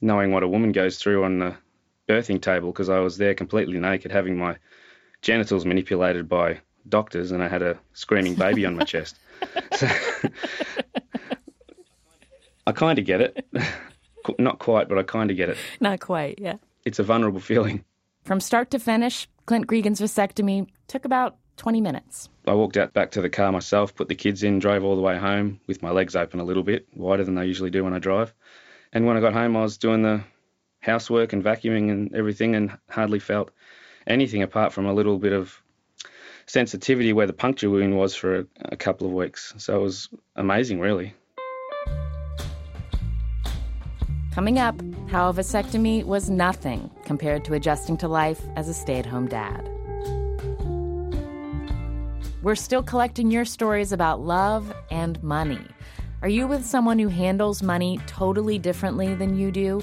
knowing 0.00 0.32
what 0.32 0.42
a 0.42 0.48
woman 0.48 0.72
goes 0.72 0.98
through 0.98 1.24
on 1.24 1.38
the 1.38 1.56
birthing 2.08 2.40
table 2.42 2.72
because 2.72 2.88
I 2.88 2.98
was 2.98 3.16
there 3.16 3.34
completely 3.34 3.78
naked, 3.78 4.10
having 4.10 4.36
my 4.36 4.56
genitals 5.22 5.64
manipulated 5.64 6.28
by 6.28 6.60
doctors 6.88 7.30
and 7.30 7.42
I 7.42 7.48
had 7.48 7.62
a 7.62 7.78
screaming 7.92 8.34
baby 8.34 8.66
on 8.66 8.76
my 8.76 8.84
chest. 8.84 9.16
So 9.72 9.88
I 12.66 12.72
kind 12.72 12.98
of 12.98 13.04
get 13.04 13.20
it. 13.20 13.44
Not 14.38 14.60
quite, 14.60 14.88
but 14.88 14.98
I 14.98 15.02
kind 15.02 15.30
of 15.32 15.36
get 15.36 15.48
it. 15.48 15.56
Not 15.80 15.98
quite, 15.98 16.38
yeah. 16.38 16.56
It's 16.84 17.00
a 17.00 17.02
vulnerable 17.02 17.40
feeling. 17.40 17.84
From 18.24 18.38
start 18.38 18.70
to 18.70 18.78
finish, 18.78 19.28
Clint 19.46 19.66
Greagen's 19.66 20.00
vasectomy 20.00 20.68
took 20.86 21.04
about 21.04 21.38
20 21.62 21.80
minutes. 21.80 22.28
I 22.44 22.54
walked 22.54 22.76
out 22.76 22.92
back 22.92 23.12
to 23.12 23.20
the 23.20 23.30
car 23.30 23.52
myself, 23.52 23.94
put 23.94 24.08
the 24.08 24.16
kids 24.16 24.42
in, 24.42 24.58
drove 24.58 24.82
all 24.82 24.96
the 24.96 25.00
way 25.00 25.16
home 25.16 25.60
with 25.68 25.80
my 25.80 25.90
legs 25.90 26.16
open 26.16 26.40
a 26.40 26.44
little 26.44 26.64
bit, 26.64 26.88
wider 26.96 27.22
than 27.22 27.36
they 27.36 27.46
usually 27.46 27.70
do 27.70 27.84
when 27.84 27.94
I 27.94 28.00
drive. 28.00 28.34
And 28.92 29.06
when 29.06 29.16
I 29.16 29.20
got 29.20 29.32
home, 29.32 29.56
I 29.56 29.62
was 29.62 29.78
doing 29.78 30.02
the 30.02 30.24
housework 30.80 31.32
and 31.32 31.44
vacuuming 31.44 31.92
and 31.92 32.12
everything 32.16 32.56
and 32.56 32.76
hardly 32.90 33.20
felt 33.20 33.52
anything 34.08 34.42
apart 34.42 34.72
from 34.72 34.86
a 34.86 34.92
little 34.92 35.20
bit 35.20 35.32
of 35.32 35.62
sensitivity 36.46 37.12
where 37.12 37.28
the 37.28 37.32
puncture 37.32 37.70
wound 37.70 37.96
was 37.96 38.12
for 38.16 38.40
a, 38.40 38.46
a 38.64 38.76
couple 38.76 39.06
of 39.06 39.12
weeks. 39.12 39.54
So 39.56 39.76
it 39.76 39.82
was 39.82 40.08
amazing, 40.34 40.80
really. 40.80 41.14
Coming 44.32 44.58
up, 44.58 44.82
how 45.08 45.28
a 45.28 45.32
vasectomy 45.32 46.02
was 46.02 46.28
nothing 46.28 46.90
compared 47.04 47.44
to 47.44 47.54
adjusting 47.54 47.96
to 47.98 48.08
life 48.08 48.42
as 48.56 48.68
a 48.68 48.74
stay 48.74 48.98
at 48.98 49.06
home 49.06 49.28
dad. 49.28 49.71
We're 52.42 52.56
still 52.56 52.82
collecting 52.82 53.30
your 53.30 53.44
stories 53.44 53.92
about 53.92 54.20
love 54.20 54.74
and 54.90 55.22
money. 55.22 55.64
Are 56.22 56.28
you 56.28 56.48
with 56.48 56.66
someone 56.66 56.98
who 56.98 57.06
handles 57.06 57.62
money 57.62 58.00
totally 58.08 58.58
differently 58.58 59.14
than 59.14 59.36
you 59.36 59.52
do? 59.52 59.80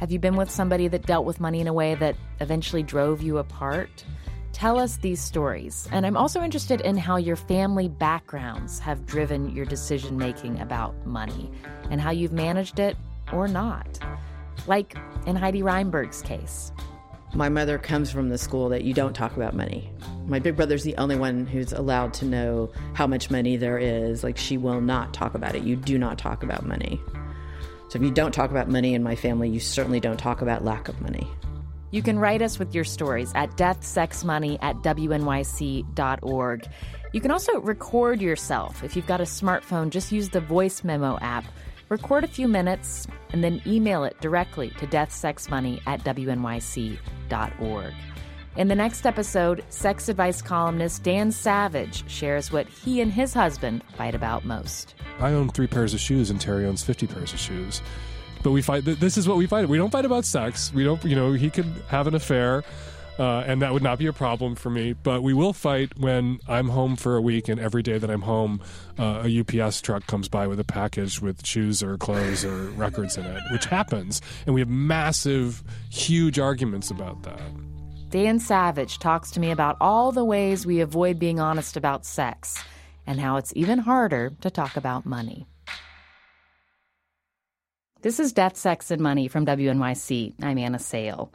Have 0.00 0.10
you 0.10 0.18
been 0.18 0.34
with 0.34 0.50
somebody 0.50 0.88
that 0.88 1.06
dealt 1.06 1.24
with 1.24 1.38
money 1.38 1.60
in 1.60 1.68
a 1.68 1.72
way 1.72 1.94
that 1.94 2.16
eventually 2.40 2.82
drove 2.82 3.22
you 3.22 3.38
apart? 3.38 4.04
Tell 4.52 4.80
us 4.80 4.96
these 4.96 5.20
stories. 5.20 5.88
And 5.92 6.04
I'm 6.04 6.16
also 6.16 6.42
interested 6.42 6.80
in 6.80 6.96
how 6.96 7.18
your 7.18 7.36
family 7.36 7.88
backgrounds 7.88 8.80
have 8.80 9.06
driven 9.06 9.54
your 9.54 9.64
decision 9.64 10.16
making 10.16 10.60
about 10.60 11.06
money 11.06 11.52
and 11.88 12.00
how 12.00 12.10
you've 12.10 12.32
managed 12.32 12.80
it 12.80 12.96
or 13.32 13.46
not. 13.46 14.00
Like 14.66 14.96
in 15.26 15.36
Heidi 15.36 15.62
Reinberg's 15.62 16.20
case. 16.20 16.72
My 17.34 17.48
mother 17.48 17.78
comes 17.78 18.10
from 18.10 18.28
the 18.28 18.36
school 18.36 18.68
that 18.68 18.84
you 18.84 18.92
don't 18.92 19.14
talk 19.14 19.36
about 19.36 19.54
money. 19.54 19.90
My 20.26 20.38
big 20.38 20.54
brother's 20.54 20.84
the 20.84 20.96
only 20.96 21.16
one 21.16 21.46
who's 21.46 21.72
allowed 21.72 22.12
to 22.14 22.26
know 22.26 22.70
how 22.92 23.06
much 23.06 23.30
money 23.30 23.56
there 23.56 23.78
is. 23.78 24.22
Like, 24.22 24.36
she 24.36 24.58
will 24.58 24.82
not 24.82 25.14
talk 25.14 25.34
about 25.34 25.54
it. 25.54 25.62
You 25.62 25.76
do 25.76 25.96
not 25.96 26.18
talk 26.18 26.42
about 26.42 26.66
money. 26.66 27.00
So, 27.88 27.98
if 27.98 28.02
you 28.02 28.10
don't 28.10 28.32
talk 28.32 28.50
about 28.50 28.68
money 28.68 28.92
in 28.94 29.02
my 29.02 29.16
family, 29.16 29.48
you 29.48 29.60
certainly 29.60 29.98
don't 29.98 30.18
talk 30.18 30.42
about 30.42 30.62
lack 30.62 30.88
of 30.88 31.00
money. 31.00 31.26
You 31.90 32.02
can 32.02 32.18
write 32.18 32.42
us 32.42 32.58
with 32.58 32.74
your 32.74 32.84
stories 32.84 33.32
at 33.34 33.50
deathsexmoney 33.52 34.58
at 34.62 34.76
wnyc.org. 34.76 36.68
You 37.12 37.20
can 37.20 37.30
also 37.30 37.60
record 37.60 38.20
yourself. 38.22 38.82
If 38.82 38.96
you've 38.96 39.06
got 39.06 39.20
a 39.20 39.24
smartphone, 39.24 39.90
just 39.90 40.12
use 40.12 40.30
the 40.30 40.40
voice 40.40 40.84
memo 40.84 41.18
app 41.20 41.44
Record 41.92 42.24
a 42.24 42.26
few 42.26 42.48
minutes 42.48 43.06
and 43.34 43.44
then 43.44 43.60
email 43.66 44.04
it 44.04 44.18
directly 44.22 44.70
to 44.78 44.86
deathsexmoney 44.86 45.78
at 45.86 46.02
wnyc.org. 46.02 47.94
In 48.56 48.68
the 48.68 48.74
next 48.74 49.04
episode, 49.04 49.62
sex 49.68 50.08
advice 50.08 50.40
columnist 50.40 51.02
Dan 51.02 51.30
Savage 51.30 52.10
shares 52.10 52.50
what 52.50 52.66
he 52.66 53.02
and 53.02 53.12
his 53.12 53.34
husband 53.34 53.84
fight 53.94 54.14
about 54.14 54.46
most. 54.46 54.94
I 55.20 55.32
own 55.32 55.50
three 55.50 55.66
pairs 55.66 55.92
of 55.92 56.00
shoes, 56.00 56.30
and 56.30 56.40
Terry 56.40 56.64
owns 56.64 56.82
50 56.82 57.06
pairs 57.08 57.34
of 57.34 57.38
shoes. 57.38 57.82
But 58.42 58.52
we 58.52 58.62
fight, 58.62 58.86
this 58.86 59.18
is 59.18 59.28
what 59.28 59.36
we 59.36 59.46
fight. 59.46 59.68
We 59.68 59.76
don't 59.76 59.92
fight 59.92 60.06
about 60.06 60.24
sex. 60.24 60.72
We 60.72 60.84
don't, 60.84 61.04
you 61.04 61.14
know, 61.14 61.34
he 61.34 61.50
could 61.50 61.70
have 61.88 62.06
an 62.06 62.14
affair 62.14 62.64
uh, 63.18 63.44
and 63.46 63.62
that 63.62 63.72
would 63.72 63.82
not 63.82 63.98
be 63.98 64.06
a 64.06 64.12
problem 64.12 64.54
for 64.54 64.70
me. 64.70 64.92
But 64.92 65.22
we 65.22 65.34
will 65.34 65.52
fight 65.52 65.98
when 65.98 66.40
I'm 66.48 66.68
home 66.68 66.96
for 66.96 67.16
a 67.16 67.20
week, 67.20 67.48
and 67.48 67.60
every 67.60 67.82
day 67.82 67.98
that 67.98 68.10
I'm 68.10 68.22
home, 68.22 68.60
uh, 68.98 69.22
a 69.26 69.40
UPS 69.40 69.80
truck 69.80 70.06
comes 70.06 70.28
by 70.28 70.46
with 70.46 70.60
a 70.60 70.64
package 70.64 71.20
with 71.20 71.44
shoes 71.46 71.82
or 71.82 71.98
clothes 71.98 72.44
or 72.44 72.70
records 72.70 73.16
in 73.16 73.24
it, 73.24 73.42
which 73.50 73.66
happens. 73.66 74.20
And 74.46 74.54
we 74.54 74.60
have 74.60 74.70
massive, 74.70 75.62
huge 75.90 76.38
arguments 76.38 76.90
about 76.90 77.22
that. 77.24 77.40
Dan 78.10 78.38
Savage 78.38 78.98
talks 78.98 79.30
to 79.30 79.40
me 79.40 79.50
about 79.50 79.76
all 79.80 80.12
the 80.12 80.24
ways 80.24 80.66
we 80.66 80.80
avoid 80.80 81.18
being 81.18 81.40
honest 81.40 81.76
about 81.76 82.04
sex 82.04 82.62
and 83.06 83.18
how 83.18 83.36
it's 83.36 83.52
even 83.56 83.78
harder 83.78 84.32
to 84.42 84.50
talk 84.50 84.76
about 84.76 85.06
money. 85.06 85.46
This 88.02 88.18
is 88.18 88.32
Death, 88.32 88.56
Sex, 88.56 88.90
and 88.90 89.00
Money 89.00 89.28
from 89.28 89.46
WNYC. 89.46 90.34
I'm 90.42 90.58
Anna 90.58 90.78
Sale. 90.78 91.32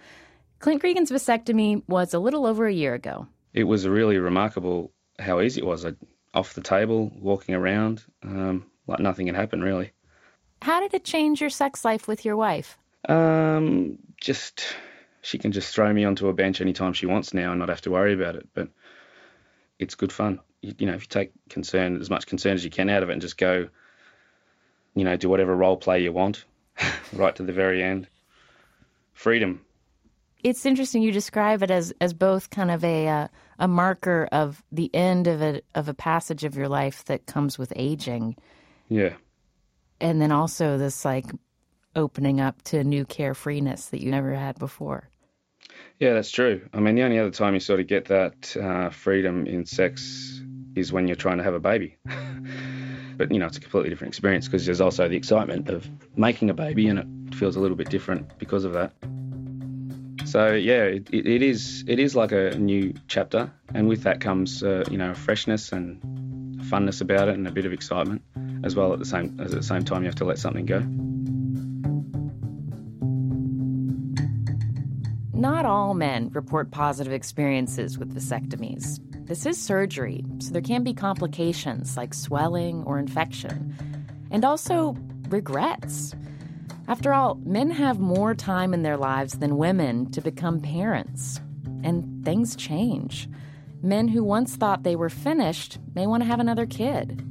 Clint 0.59 0.81
Greagen's 0.81 1.11
vasectomy 1.11 1.83
was 1.87 2.13
a 2.13 2.19
little 2.19 2.45
over 2.45 2.65
a 2.65 2.73
year 2.73 2.93
ago. 2.93 3.27
It 3.53 3.65
was 3.65 3.87
really 3.87 4.17
remarkable 4.17 4.91
how 5.19 5.39
easy 5.41 5.61
it 5.61 5.67
was. 5.67 5.85
I, 5.85 5.93
off 6.33 6.53
the 6.53 6.61
table, 6.61 7.11
walking 7.19 7.55
around, 7.55 8.03
um, 8.23 8.65
like 8.87 8.99
nothing 8.99 9.27
had 9.27 9.35
happened 9.35 9.63
really. 9.63 9.91
How 10.61 10.79
did 10.79 10.93
it 10.93 11.03
change 11.03 11.41
your 11.41 11.49
sex 11.49 11.85
life 11.85 12.07
with 12.07 12.25
your 12.25 12.35
wife? 12.35 12.77
Um, 13.07 13.99
just 14.19 14.75
she 15.21 15.37
can 15.37 15.51
just 15.51 15.73
throw 15.73 15.91
me 15.93 16.05
onto 16.05 16.27
a 16.27 16.33
bench 16.33 16.61
anytime 16.61 16.93
she 16.93 17.05
wants 17.05 17.33
now 17.33 17.51
and 17.51 17.59
not 17.59 17.69
have 17.69 17.81
to 17.81 17.91
worry 17.91 18.13
about 18.13 18.35
it. 18.35 18.47
But 18.53 18.69
it's 19.77 19.95
good 19.95 20.11
fun. 20.11 20.39
You, 20.61 20.73
you 20.79 20.87
know, 20.87 20.93
if 20.93 21.03
you 21.03 21.07
take 21.07 21.31
concern 21.49 22.01
as 22.01 22.09
much 22.09 22.25
concern 22.25 22.53
as 22.53 22.63
you 22.63 22.71
can 22.71 22.89
out 22.89 23.03
of 23.03 23.09
it 23.09 23.13
and 23.13 23.21
just 23.21 23.37
go, 23.37 23.69
you 24.95 25.03
know, 25.03 25.15
do 25.17 25.29
whatever 25.29 25.55
role 25.55 25.77
play 25.77 26.01
you 26.01 26.11
want, 26.11 26.45
right 27.13 27.35
to 27.35 27.43
the 27.43 27.53
very 27.53 27.83
end. 27.83 28.07
Freedom 29.13 29.61
it's 30.43 30.65
interesting 30.65 31.01
you 31.01 31.11
describe 31.11 31.63
it 31.63 31.71
as 31.71 31.93
as 31.99 32.13
both 32.13 32.49
kind 32.49 32.71
of 32.71 32.83
a 32.83 33.07
uh, 33.07 33.27
a 33.59 33.67
marker 33.67 34.27
of 34.31 34.63
the 34.71 34.93
end 34.93 35.27
of 35.27 35.41
a 35.41 35.61
of 35.75 35.89
a 35.89 35.93
passage 35.93 36.43
of 36.43 36.55
your 36.55 36.67
life 36.67 37.05
that 37.05 37.25
comes 37.25 37.57
with 37.57 37.73
aging. 37.75 38.35
Yeah. 38.89 39.13
And 39.99 40.21
then 40.21 40.31
also 40.31 40.77
this 40.77 41.03
like 41.03 41.25
opening 41.95 42.39
up 42.39 42.61
to 42.63 42.83
new 42.83 43.05
carefreeness 43.05 43.89
that 43.89 44.01
you 44.01 44.11
never 44.11 44.33
had 44.33 44.59
before. 44.59 45.09
Yeah, 45.99 46.13
that's 46.13 46.29
true. 46.29 46.61
I 46.73 46.79
mean, 46.79 46.95
the 46.95 47.03
only 47.03 47.17
other 47.17 47.31
time 47.31 47.55
you 47.55 47.59
sort 47.59 47.79
of 47.79 47.87
get 47.87 48.05
that 48.05 48.55
uh, 48.55 48.89
freedom 48.89 49.47
in 49.47 49.65
sex 49.65 50.41
is 50.75 50.93
when 50.93 51.07
you're 51.07 51.15
trying 51.15 51.37
to 51.37 51.43
have 51.43 51.55
a 51.55 51.59
baby. 51.59 51.97
but 53.17 53.31
you 53.31 53.39
know, 53.39 53.47
it's 53.47 53.57
a 53.57 53.61
completely 53.61 53.89
different 53.89 54.11
experience 54.11 54.47
because 54.47 54.65
there's 54.65 54.81
also 54.81 55.07
the 55.07 55.17
excitement 55.17 55.69
of 55.69 55.89
making 56.15 56.49
a 56.51 56.53
baby, 56.53 56.87
and 56.87 57.27
it 57.27 57.35
feels 57.35 57.55
a 57.55 57.59
little 57.59 57.77
bit 57.77 57.89
different 57.89 58.37
because 58.37 58.63
of 58.63 58.73
that. 58.73 58.93
So 60.27 60.53
yeah, 60.53 60.83
it, 60.83 61.07
it 61.13 61.41
is 61.41 61.85
it 61.87 61.99
is 61.99 62.13
like 62.13 62.33
a 62.33 62.49
new 62.57 62.93
chapter, 63.07 63.49
and 63.73 63.87
with 63.87 64.03
that 64.03 64.19
comes 64.19 64.61
uh, 64.61 64.83
you 64.91 64.97
know 64.97 65.13
freshness 65.13 65.71
and 65.71 66.01
funness 66.63 66.99
about 66.99 67.29
it, 67.29 67.35
and 67.35 67.47
a 67.47 67.51
bit 67.51 67.65
of 67.65 67.71
excitement 67.71 68.21
as 68.65 68.75
well. 68.75 68.91
At 68.91 68.99
the 68.99 69.05
same 69.05 69.39
as 69.39 69.53
at 69.53 69.61
the 69.61 69.63
same 69.65 69.85
time, 69.85 70.01
you 70.01 70.07
have 70.07 70.15
to 70.15 70.25
let 70.25 70.37
something 70.37 70.65
go. 70.65 70.79
Not 75.33 75.65
all 75.65 75.93
men 75.93 76.29
report 76.33 76.71
positive 76.71 77.13
experiences 77.13 77.97
with 77.97 78.13
vasectomies. 78.13 78.99
This 79.27 79.45
is 79.45 79.57
surgery, 79.57 80.25
so 80.39 80.51
there 80.51 80.61
can 80.61 80.83
be 80.83 80.93
complications 80.93 81.95
like 81.95 82.13
swelling 82.13 82.83
or 82.83 82.99
infection, 82.99 83.73
and 84.29 84.43
also 84.43 84.97
regrets. 85.29 86.13
After 86.87 87.13
all, 87.13 87.35
men 87.43 87.69
have 87.71 87.99
more 87.99 88.33
time 88.33 88.73
in 88.73 88.81
their 88.81 88.95
lives 88.95 89.33
than 89.33 89.57
women 89.57 90.09
to 90.11 90.21
become 90.21 90.61
parents. 90.61 91.41
And 91.83 92.23
things 92.23 92.55
change. 92.55 93.27
Men 93.83 94.07
who 94.07 94.23
once 94.23 94.55
thought 94.55 94.83
they 94.83 94.95
were 94.95 95.09
finished 95.09 95.79
may 95.95 96.07
want 96.07 96.23
to 96.23 96.27
have 96.27 96.39
another 96.39 96.65
kid. 96.65 97.23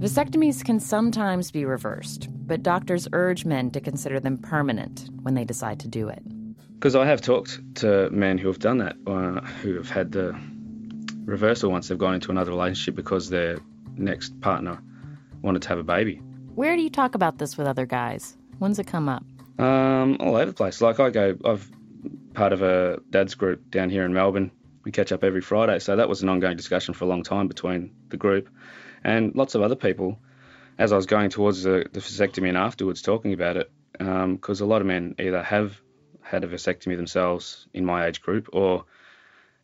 Vasectomies 0.00 0.64
can 0.64 0.80
sometimes 0.80 1.50
be 1.50 1.64
reversed, 1.64 2.28
but 2.46 2.62
doctors 2.62 3.06
urge 3.12 3.44
men 3.44 3.70
to 3.70 3.80
consider 3.80 4.18
them 4.18 4.38
permanent 4.38 5.08
when 5.22 5.34
they 5.34 5.44
decide 5.44 5.78
to 5.80 5.88
do 5.88 6.08
it. 6.08 6.22
Because 6.74 6.96
I 6.96 7.06
have 7.06 7.20
talked 7.20 7.60
to 7.76 8.10
men 8.10 8.38
who 8.38 8.48
have 8.48 8.58
done 8.58 8.78
that, 8.78 8.96
uh, 9.06 9.40
who 9.62 9.74
have 9.76 9.88
had 9.88 10.10
the 10.10 10.34
reversal 11.26 11.70
once 11.70 11.88
they've 11.88 11.98
gone 11.98 12.14
into 12.14 12.30
another 12.30 12.50
relationship 12.50 12.96
because 12.96 13.30
their 13.30 13.58
next 13.96 14.40
partner 14.40 14.82
wanted 15.42 15.62
to 15.62 15.68
have 15.68 15.78
a 15.78 15.84
baby. 15.84 16.20
Where 16.60 16.76
do 16.76 16.82
you 16.82 16.90
talk 16.90 17.14
about 17.14 17.38
this 17.38 17.56
with 17.56 17.66
other 17.66 17.86
guys? 17.86 18.36
When's 18.58 18.78
it 18.78 18.86
come 18.86 19.08
up? 19.08 19.24
Um, 19.58 20.18
all 20.20 20.36
over 20.36 20.44
the 20.44 20.52
place. 20.52 20.82
Like 20.82 21.00
I 21.00 21.08
go, 21.08 21.34
I've 21.42 21.66
part 22.34 22.52
of 22.52 22.60
a 22.60 23.00
dad's 23.08 23.34
group 23.34 23.70
down 23.70 23.88
here 23.88 24.04
in 24.04 24.12
Melbourne. 24.12 24.50
We 24.84 24.92
catch 24.92 25.10
up 25.10 25.24
every 25.24 25.40
Friday, 25.40 25.78
so 25.78 25.96
that 25.96 26.06
was 26.06 26.22
an 26.22 26.28
ongoing 26.28 26.58
discussion 26.58 26.92
for 26.92 27.06
a 27.06 27.08
long 27.08 27.22
time 27.22 27.48
between 27.48 27.94
the 28.10 28.18
group 28.18 28.50
and 29.02 29.34
lots 29.34 29.54
of 29.54 29.62
other 29.62 29.74
people. 29.74 30.18
As 30.76 30.92
I 30.92 30.96
was 30.96 31.06
going 31.06 31.30
towards 31.30 31.62
the, 31.62 31.86
the 31.90 32.00
vasectomy 32.00 32.48
and 32.48 32.58
afterwards, 32.58 33.00
talking 33.00 33.32
about 33.32 33.56
it, 33.56 33.72
because 33.92 34.60
um, 34.60 34.66
a 34.66 34.70
lot 34.70 34.82
of 34.82 34.86
men 34.86 35.14
either 35.18 35.42
have 35.42 35.80
had 36.20 36.44
a 36.44 36.46
vasectomy 36.46 36.94
themselves 36.94 37.68
in 37.72 37.86
my 37.86 38.04
age 38.04 38.20
group, 38.20 38.50
or 38.52 38.84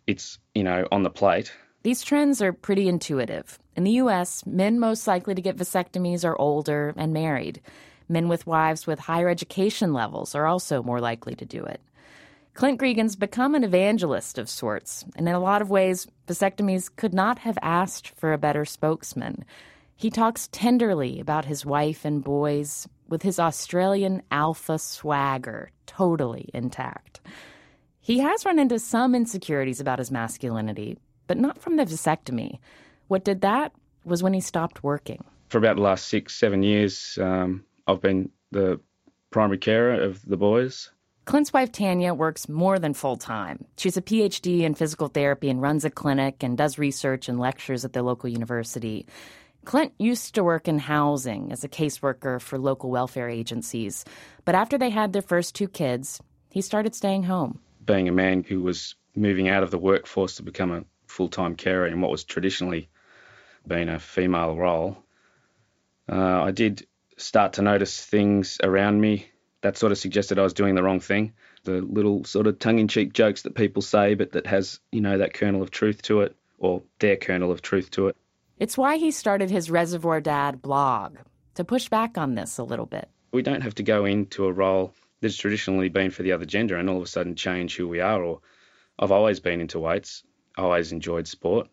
it's 0.06 0.38
you 0.54 0.64
know 0.64 0.88
on 0.90 1.02
the 1.02 1.10
plate 1.10 1.52
these 1.86 2.02
trends 2.02 2.42
are 2.42 2.52
pretty 2.52 2.88
intuitive. 2.88 3.60
In 3.76 3.84
the 3.84 3.92
U.S., 4.02 4.44
men 4.44 4.80
most 4.80 5.06
likely 5.06 5.36
to 5.36 5.40
get 5.40 5.56
vasectomies 5.56 6.24
are 6.24 6.36
older 6.36 6.92
and 6.96 7.12
married. 7.12 7.60
Men 8.08 8.26
with 8.26 8.44
wives 8.44 8.88
with 8.88 8.98
higher 8.98 9.28
education 9.28 9.92
levels 9.92 10.34
are 10.34 10.46
also 10.46 10.82
more 10.82 10.98
likely 10.98 11.36
to 11.36 11.46
do 11.46 11.62
it. 11.62 11.80
Clint 12.54 12.80
Greagen's 12.80 13.14
become 13.14 13.54
an 13.54 13.62
evangelist 13.62 14.36
of 14.36 14.50
sorts, 14.50 15.04
and 15.14 15.28
in 15.28 15.34
a 15.36 15.38
lot 15.38 15.62
of 15.62 15.70
ways, 15.70 16.08
vasectomies 16.26 16.90
could 16.96 17.14
not 17.14 17.38
have 17.38 17.56
asked 17.62 18.08
for 18.08 18.32
a 18.32 18.38
better 18.38 18.64
spokesman. 18.64 19.44
He 19.94 20.10
talks 20.10 20.48
tenderly 20.50 21.20
about 21.20 21.44
his 21.44 21.64
wife 21.64 22.04
and 22.04 22.24
boys, 22.24 22.88
with 23.08 23.22
his 23.22 23.38
Australian 23.38 24.22
alpha 24.32 24.80
swagger 24.80 25.70
totally 25.86 26.50
intact. 26.52 27.20
He 28.00 28.18
has 28.18 28.44
run 28.44 28.58
into 28.58 28.80
some 28.80 29.14
insecurities 29.14 29.80
about 29.80 30.00
his 30.00 30.10
masculinity, 30.10 30.98
but 31.26 31.38
not 31.38 31.60
from 31.60 31.76
the 31.76 31.84
vasectomy. 31.84 32.58
What 33.08 33.24
did 33.24 33.40
that 33.42 33.72
was 34.06 34.22
when 34.22 34.32
he 34.32 34.40
stopped 34.40 34.82
working. 34.82 35.22
For 35.48 35.58
about 35.58 35.76
the 35.76 35.82
last 35.82 36.08
six, 36.08 36.34
seven 36.34 36.62
years, 36.62 37.18
um, 37.20 37.64
I've 37.86 38.00
been 38.00 38.30
the 38.52 38.80
primary 39.30 39.58
carer 39.58 40.00
of 40.00 40.24
the 40.24 40.36
boys. 40.36 40.90
Clint's 41.24 41.52
wife 41.52 41.72
Tanya 41.72 42.14
works 42.14 42.48
more 42.48 42.78
than 42.78 42.94
full 42.94 43.16
time. 43.16 43.64
She's 43.76 43.96
a 43.96 44.02
PhD 44.02 44.60
in 44.60 44.74
physical 44.74 45.08
therapy 45.08 45.50
and 45.50 45.60
runs 45.60 45.84
a 45.84 45.90
clinic 45.90 46.42
and 46.42 46.56
does 46.56 46.78
research 46.78 47.28
and 47.28 47.38
lectures 47.40 47.84
at 47.84 47.92
the 47.92 48.02
local 48.02 48.30
university. 48.30 49.06
Clint 49.64 49.92
used 49.98 50.36
to 50.36 50.44
work 50.44 50.68
in 50.68 50.78
housing 50.78 51.50
as 51.50 51.64
a 51.64 51.68
caseworker 51.68 52.40
for 52.40 52.58
local 52.58 52.90
welfare 52.90 53.28
agencies, 53.28 54.04
but 54.44 54.54
after 54.54 54.78
they 54.78 54.90
had 54.90 55.12
their 55.12 55.22
first 55.22 55.56
two 55.56 55.66
kids, 55.66 56.20
he 56.50 56.62
started 56.62 56.94
staying 56.94 57.24
home. 57.24 57.58
Being 57.84 58.08
a 58.08 58.12
man 58.12 58.44
who 58.44 58.62
was 58.62 58.94
moving 59.16 59.48
out 59.48 59.64
of 59.64 59.72
the 59.72 59.78
workforce 59.78 60.36
to 60.36 60.44
become 60.44 60.70
a 60.70 60.84
full 61.16 61.28
time 61.28 61.56
carer 61.56 61.86
in 61.86 62.00
what 62.00 62.10
was 62.10 62.24
traditionally 62.24 62.88
been 63.66 63.88
a 63.88 63.98
female 63.98 64.54
role, 64.56 64.98
uh, 66.10 66.42
I 66.42 66.50
did 66.50 66.86
start 67.16 67.54
to 67.54 67.62
notice 67.62 68.04
things 68.04 68.58
around 68.62 69.00
me 69.00 69.30
that 69.62 69.78
sort 69.78 69.90
of 69.90 69.98
suggested 69.98 70.38
I 70.38 70.42
was 70.42 70.52
doing 70.52 70.74
the 70.74 70.82
wrong 70.82 71.00
thing. 71.00 71.32
The 71.64 71.80
little 71.80 72.24
sort 72.24 72.46
of 72.46 72.58
tongue 72.58 72.78
in 72.78 72.88
cheek 72.88 73.12
jokes 73.12 73.42
that 73.42 73.54
people 73.54 73.82
say, 73.82 74.14
but 74.14 74.32
that 74.32 74.46
has, 74.46 74.78
you 74.92 75.00
know, 75.00 75.18
that 75.18 75.34
kernel 75.34 75.62
of 75.62 75.70
truth 75.70 76.02
to 76.02 76.20
it, 76.20 76.36
or 76.58 76.82
their 77.00 77.16
kernel 77.16 77.50
of 77.50 77.62
truth 77.62 77.90
to 77.92 78.08
it. 78.08 78.16
It's 78.58 78.78
why 78.78 78.96
he 78.96 79.10
started 79.10 79.50
his 79.50 79.70
Reservoir 79.70 80.20
Dad 80.20 80.62
blog, 80.62 81.16
to 81.54 81.64
push 81.64 81.88
back 81.88 82.16
on 82.16 82.34
this 82.34 82.58
a 82.58 82.64
little 82.64 82.86
bit. 82.86 83.08
We 83.32 83.42
don't 83.42 83.62
have 83.62 83.74
to 83.76 83.82
go 83.82 84.04
into 84.04 84.46
a 84.46 84.52
role 84.52 84.92
that's 85.20 85.36
traditionally 85.36 85.88
been 85.88 86.10
for 86.10 86.22
the 86.22 86.32
other 86.32 86.44
gender 86.44 86.76
and 86.76 86.88
all 86.88 86.98
of 86.98 87.02
a 87.02 87.06
sudden 87.06 87.34
change 87.34 87.76
who 87.76 87.88
we 87.88 88.00
are. 88.00 88.22
Or 88.22 88.40
I've 88.98 89.12
always 89.12 89.40
been 89.40 89.60
into 89.60 89.80
weights, 89.80 90.22
always 90.56 90.92
enjoyed 90.92 91.28
sport. 91.28 91.68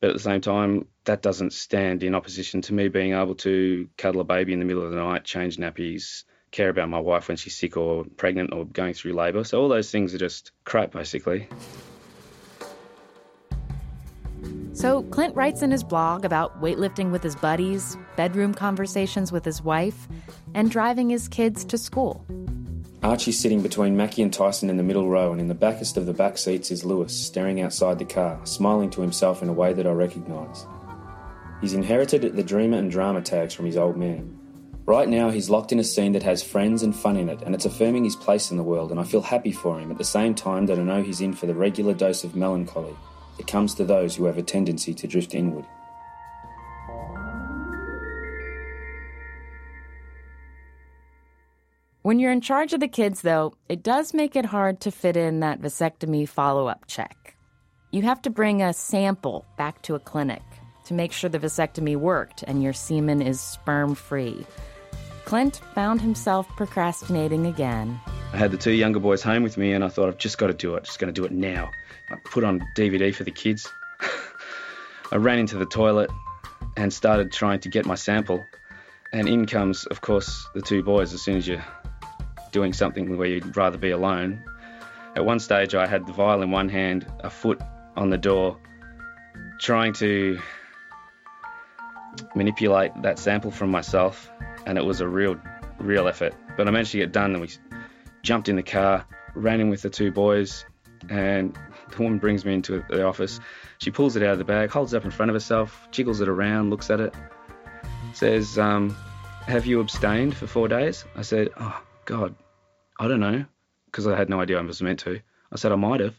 But 0.00 0.10
at 0.10 0.12
the 0.12 0.22
same 0.22 0.40
time, 0.40 0.86
that 1.04 1.22
doesn't 1.22 1.52
stand 1.52 2.02
in 2.02 2.14
opposition 2.14 2.60
to 2.62 2.74
me 2.74 2.88
being 2.88 3.14
able 3.14 3.34
to 3.36 3.88
cuddle 3.96 4.20
a 4.20 4.24
baby 4.24 4.52
in 4.52 4.58
the 4.58 4.64
middle 4.64 4.84
of 4.84 4.90
the 4.90 4.96
night, 4.96 5.24
change 5.24 5.56
nappies, 5.56 6.24
care 6.50 6.68
about 6.68 6.88
my 6.88 6.98
wife 6.98 7.28
when 7.28 7.36
she's 7.36 7.56
sick 7.56 7.76
or 7.76 8.04
pregnant 8.16 8.52
or 8.52 8.64
going 8.66 8.94
through 8.94 9.14
labour. 9.14 9.44
So 9.44 9.60
all 9.60 9.68
those 9.68 9.90
things 9.90 10.14
are 10.14 10.18
just 10.18 10.52
crap, 10.64 10.92
basically. 10.92 11.48
So 14.74 15.02
Clint 15.04 15.34
writes 15.34 15.62
in 15.62 15.70
his 15.70 15.82
blog 15.82 16.26
about 16.26 16.60
weightlifting 16.60 17.10
with 17.10 17.22
his 17.22 17.34
buddies, 17.34 17.96
bedroom 18.14 18.52
conversations 18.52 19.32
with 19.32 19.42
his 19.42 19.62
wife, 19.62 20.06
and 20.54 20.70
driving 20.70 21.08
his 21.08 21.28
kids 21.28 21.64
to 21.64 21.78
school. 21.78 22.26
Archie's 23.06 23.38
sitting 23.38 23.62
between 23.62 23.96
Mackie 23.96 24.22
and 24.22 24.32
Tyson 24.32 24.68
in 24.68 24.78
the 24.78 24.82
middle 24.82 25.08
row, 25.08 25.30
and 25.30 25.40
in 25.40 25.46
the 25.46 25.54
backest 25.54 25.96
of 25.96 26.06
the 26.06 26.12
back 26.12 26.36
seats 26.36 26.72
is 26.72 26.84
Lewis, 26.84 27.16
staring 27.16 27.60
outside 27.60 28.00
the 28.00 28.04
car, 28.04 28.40
smiling 28.42 28.90
to 28.90 29.00
himself 29.00 29.44
in 29.44 29.48
a 29.48 29.52
way 29.52 29.72
that 29.72 29.86
I 29.86 29.92
recognise. 29.92 30.66
He's 31.60 31.72
inherited 31.72 32.34
the 32.34 32.42
dreamer 32.42 32.78
and 32.78 32.90
drama 32.90 33.22
tags 33.22 33.54
from 33.54 33.64
his 33.64 33.76
old 33.76 33.96
man. 33.96 34.36
Right 34.86 35.08
now, 35.08 35.30
he's 35.30 35.48
locked 35.48 35.70
in 35.70 35.78
a 35.78 35.84
scene 35.84 36.14
that 36.14 36.24
has 36.24 36.42
friends 36.42 36.82
and 36.82 36.96
fun 36.96 37.16
in 37.16 37.28
it, 37.28 37.42
and 37.42 37.54
it's 37.54 37.64
affirming 37.64 38.02
his 38.02 38.16
place 38.16 38.50
in 38.50 38.56
the 38.56 38.64
world, 38.64 38.90
and 38.90 38.98
I 38.98 39.04
feel 39.04 39.22
happy 39.22 39.52
for 39.52 39.78
him 39.78 39.92
at 39.92 39.98
the 39.98 40.04
same 40.04 40.34
time 40.34 40.66
that 40.66 40.78
I 40.78 40.82
know 40.82 41.00
he's 41.00 41.20
in 41.20 41.32
for 41.32 41.46
the 41.46 41.54
regular 41.54 41.94
dose 41.94 42.24
of 42.24 42.34
melancholy 42.34 42.96
that 43.36 43.46
comes 43.46 43.72
to 43.76 43.84
those 43.84 44.16
who 44.16 44.24
have 44.24 44.36
a 44.36 44.42
tendency 44.42 44.92
to 44.94 45.06
drift 45.06 45.32
inward. 45.32 45.64
When 52.06 52.20
you're 52.20 52.30
in 52.30 52.40
charge 52.40 52.72
of 52.72 52.78
the 52.78 52.86
kids, 52.86 53.22
though, 53.22 53.54
it 53.68 53.82
does 53.82 54.14
make 54.14 54.36
it 54.36 54.44
hard 54.44 54.78
to 54.82 54.92
fit 54.92 55.16
in 55.16 55.40
that 55.40 55.60
vasectomy 55.60 56.28
follow 56.28 56.68
up 56.68 56.86
check. 56.86 57.36
You 57.90 58.02
have 58.02 58.22
to 58.22 58.30
bring 58.30 58.62
a 58.62 58.72
sample 58.72 59.44
back 59.58 59.82
to 59.82 59.96
a 59.96 59.98
clinic 59.98 60.44
to 60.84 60.94
make 60.94 61.10
sure 61.10 61.28
the 61.28 61.40
vasectomy 61.40 61.96
worked 61.96 62.44
and 62.44 62.62
your 62.62 62.72
semen 62.72 63.20
is 63.20 63.40
sperm 63.40 63.96
free. 63.96 64.46
Clint 65.24 65.60
found 65.74 66.00
himself 66.00 66.46
procrastinating 66.50 67.44
again. 67.44 67.98
I 68.32 68.36
had 68.36 68.52
the 68.52 68.56
two 68.56 68.70
younger 68.70 69.00
boys 69.00 69.20
home 69.20 69.42
with 69.42 69.56
me, 69.56 69.72
and 69.72 69.82
I 69.82 69.88
thought, 69.88 70.06
I've 70.06 70.16
just 70.16 70.38
got 70.38 70.46
to 70.46 70.54
do 70.54 70.76
it. 70.76 70.84
Just 70.84 71.00
going 71.00 71.12
to 71.12 71.20
do 71.20 71.26
it 71.26 71.32
now. 71.32 71.72
I 72.08 72.18
put 72.24 72.44
on 72.44 72.64
DVD 72.76 73.12
for 73.12 73.24
the 73.24 73.32
kids. 73.32 73.68
I 75.10 75.16
ran 75.16 75.40
into 75.40 75.58
the 75.58 75.66
toilet 75.66 76.12
and 76.76 76.92
started 76.92 77.32
trying 77.32 77.58
to 77.62 77.68
get 77.68 77.84
my 77.84 77.96
sample. 77.96 78.44
And 79.12 79.28
in 79.28 79.46
comes, 79.46 79.86
of 79.86 80.02
course, 80.02 80.46
the 80.54 80.62
two 80.62 80.84
boys 80.84 81.12
as 81.12 81.22
soon 81.22 81.38
as 81.38 81.48
you're 81.48 81.64
doing 82.52 82.72
something 82.72 83.16
where 83.16 83.28
you'd 83.28 83.56
rather 83.56 83.78
be 83.78 83.90
alone. 83.90 84.42
At 85.14 85.24
one 85.24 85.38
stage, 85.38 85.74
I 85.74 85.86
had 85.86 86.06
the 86.06 86.12
vial 86.12 86.42
in 86.42 86.50
one 86.50 86.68
hand, 86.68 87.06
a 87.20 87.30
foot 87.30 87.60
on 87.96 88.10
the 88.10 88.18
door, 88.18 88.58
trying 89.58 89.92
to 89.94 90.38
manipulate 92.34 92.92
that 93.02 93.18
sample 93.18 93.50
from 93.50 93.70
myself, 93.70 94.30
and 94.66 94.78
it 94.78 94.84
was 94.84 95.00
a 95.00 95.08
real, 95.08 95.40
real 95.78 96.08
effort. 96.08 96.34
But 96.56 96.68
I 96.68 96.70
managed 96.70 96.92
to 96.92 96.98
get 96.98 97.12
done, 97.12 97.32
and 97.32 97.40
we 97.40 97.48
jumped 98.22 98.48
in 98.48 98.56
the 98.56 98.62
car, 98.62 99.06
ran 99.34 99.60
in 99.60 99.70
with 99.70 99.82
the 99.82 99.90
two 99.90 100.10
boys, 100.10 100.64
and 101.08 101.56
the 101.90 102.02
woman 102.02 102.18
brings 102.18 102.44
me 102.44 102.54
into 102.54 102.84
the 102.88 103.06
office. 103.06 103.40
She 103.78 103.90
pulls 103.90 104.16
it 104.16 104.22
out 104.22 104.32
of 104.32 104.38
the 104.38 104.44
bag, 104.44 104.70
holds 104.70 104.92
it 104.92 104.98
up 104.98 105.04
in 105.04 105.10
front 105.10 105.30
of 105.30 105.34
herself, 105.34 105.88
jiggles 105.90 106.20
it 106.20 106.28
around, 106.28 106.70
looks 106.70 106.90
at 106.90 107.00
it, 107.00 107.14
says, 108.12 108.58
um, 108.58 108.96
Have 109.46 109.66
you 109.66 109.80
abstained 109.80 110.36
for 110.36 110.46
four 110.46 110.68
days? 110.68 111.04
I 111.14 111.22
said, 111.22 111.50
Oh, 111.58 111.80
God, 112.06 112.34
I 112.98 113.08
don't 113.08 113.20
know, 113.20 113.44
because 113.86 114.06
I 114.06 114.16
had 114.16 114.30
no 114.30 114.40
idea 114.40 114.58
I 114.58 114.62
was 114.62 114.80
meant 114.80 115.00
to. 115.00 115.20
I 115.52 115.56
said, 115.56 115.72
I 115.72 115.76
might 115.76 116.00
have. 116.00 116.14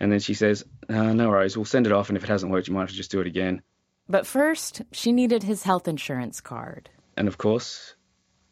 And 0.00 0.10
then 0.10 0.20
she 0.20 0.34
says, 0.34 0.64
uh, 0.88 1.12
No 1.12 1.28
worries, 1.28 1.56
we'll 1.56 1.66
send 1.66 1.86
it 1.86 1.92
off, 1.92 2.08
and 2.08 2.16
if 2.16 2.24
it 2.24 2.28
hasn't 2.28 2.50
worked, 2.50 2.68
you 2.68 2.74
might 2.74 2.82
have 2.82 2.90
to 2.90 2.96
just 2.96 3.10
do 3.10 3.20
it 3.20 3.26
again. 3.26 3.62
But 4.08 4.26
first, 4.26 4.82
she 4.92 5.12
needed 5.12 5.42
his 5.42 5.64
health 5.64 5.86
insurance 5.86 6.40
card. 6.40 6.88
And 7.16 7.28
of 7.28 7.36
course, 7.36 7.94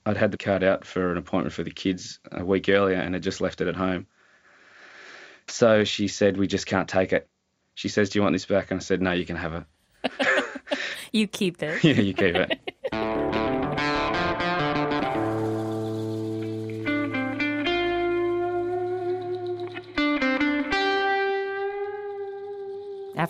I'd 0.05 0.17
had 0.17 0.33
the 0.33 0.39
card 0.39 0.65
out 0.65 0.85
for 0.85 1.13
an 1.13 1.19
appointment 1.19 1.55
for 1.55 1.63
the 1.63 1.71
kids 1.71 2.19
a 2.31 2.45
week 2.45 2.69
earlier 2.69 2.97
and 2.97 3.15
had 3.15 3.23
just 3.23 3.41
left 3.41 3.61
it 3.61 3.69
at 3.69 3.77
home. 3.77 4.07
So 5.49 5.85
she 5.85 6.09
said, 6.09 6.37
We 6.37 6.47
just 6.47 6.67
can't 6.67 6.89
take 6.89 7.13
it. 7.13 7.29
She 7.75 7.89
says, 7.89 8.11
Do 8.11 8.19
you 8.19 8.23
want 8.23 8.35
this 8.35 8.47
back? 8.47 8.71
And 8.71 8.81
I 8.81 8.83
said, 8.83 9.01
No, 9.01 9.13
you 9.13 9.25
can 9.25 9.37
have 9.37 9.65
it. 10.03 10.13
you 11.13 11.27
keep 11.27 11.63
it. 11.63 11.85
yeah, 11.85 11.95
you 11.95 12.15
keep 12.15 12.35
it. 12.37 12.59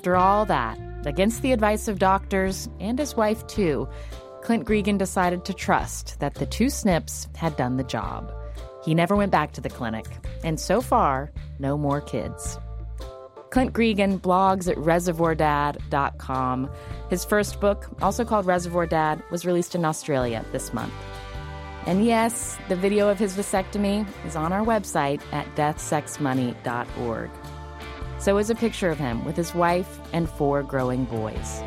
After 0.00 0.16
all 0.16 0.46
that, 0.46 0.78
against 1.04 1.42
the 1.42 1.52
advice 1.52 1.86
of 1.86 1.98
doctors 1.98 2.70
and 2.80 2.98
his 2.98 3.16
wife, 3.16 3.46
too, 3.46 3.86
Clint 4.40 4.64
Greagen 4.64 4.96
decided 4.96 5.44
to 5.44 5.52
trust 5.52 6.18
that 6.20 6.36
the 6.36 6.46
two 6.46 6.70
snips 6.70 7.28
had 7.36 7.54
done 7.58 7.76
the 7.76 7.84
job. 7.84 8.32
He 8.82 8.94
never 8.94 9.14
went 9.14 9.30
back 9.30 9.52
to 9.52 9.60
the 9.60 9.68
clinic, 9.68 10.06
and 10.42 10.58
so 10.58 10.80
far, 10.80 11.30
no 11.58 11.76
more 11.76 12.00
kids. 12.00 12.58
Clint 13.50 13.74
Greagen 13.74 14.18
blogs 14.18 14.70
at 14.70 14.78
reservoirdad.com. 14.78 16.70
His 17.10 17.26
first 17.26 17.60
book, 17.60 17.86
also 18.00 18.24
called 18.24 18.46
Reservoir 18.46 18.86
Dad, 18.86 19.22
was 19.30 19.44
released 19.44 19.74
in 19.74 19.84
Australia 19.84 20.46
this 20.50 20.72
month. 20.72 20.94
And 21.84 22.06
yes, 22.06 22.56
the 22.70 22.76
video 22.76 23.10
of 23.10 23.18
his 23.18 23.36
vasectomy 23.36 24.06
is 24.24 24.34
on 24.34 24.50
our 24.50 24.64
website 24.64 25.20
at 25.30 25.54
deathsexmoney.org. 25.56 27.30
So 28.20 28.36
is 28.36 28.50
a 28.50 28.54
picture 28.54 28.90
of 28.90 28.98
him 28.98 29.24
with 29.24 29.34
his 29.34 29.54
wife 29.54 29.98
and 30.12 30.28
four 30.28 30.62
growing 30.62 31.06
boys. 31.06 31.62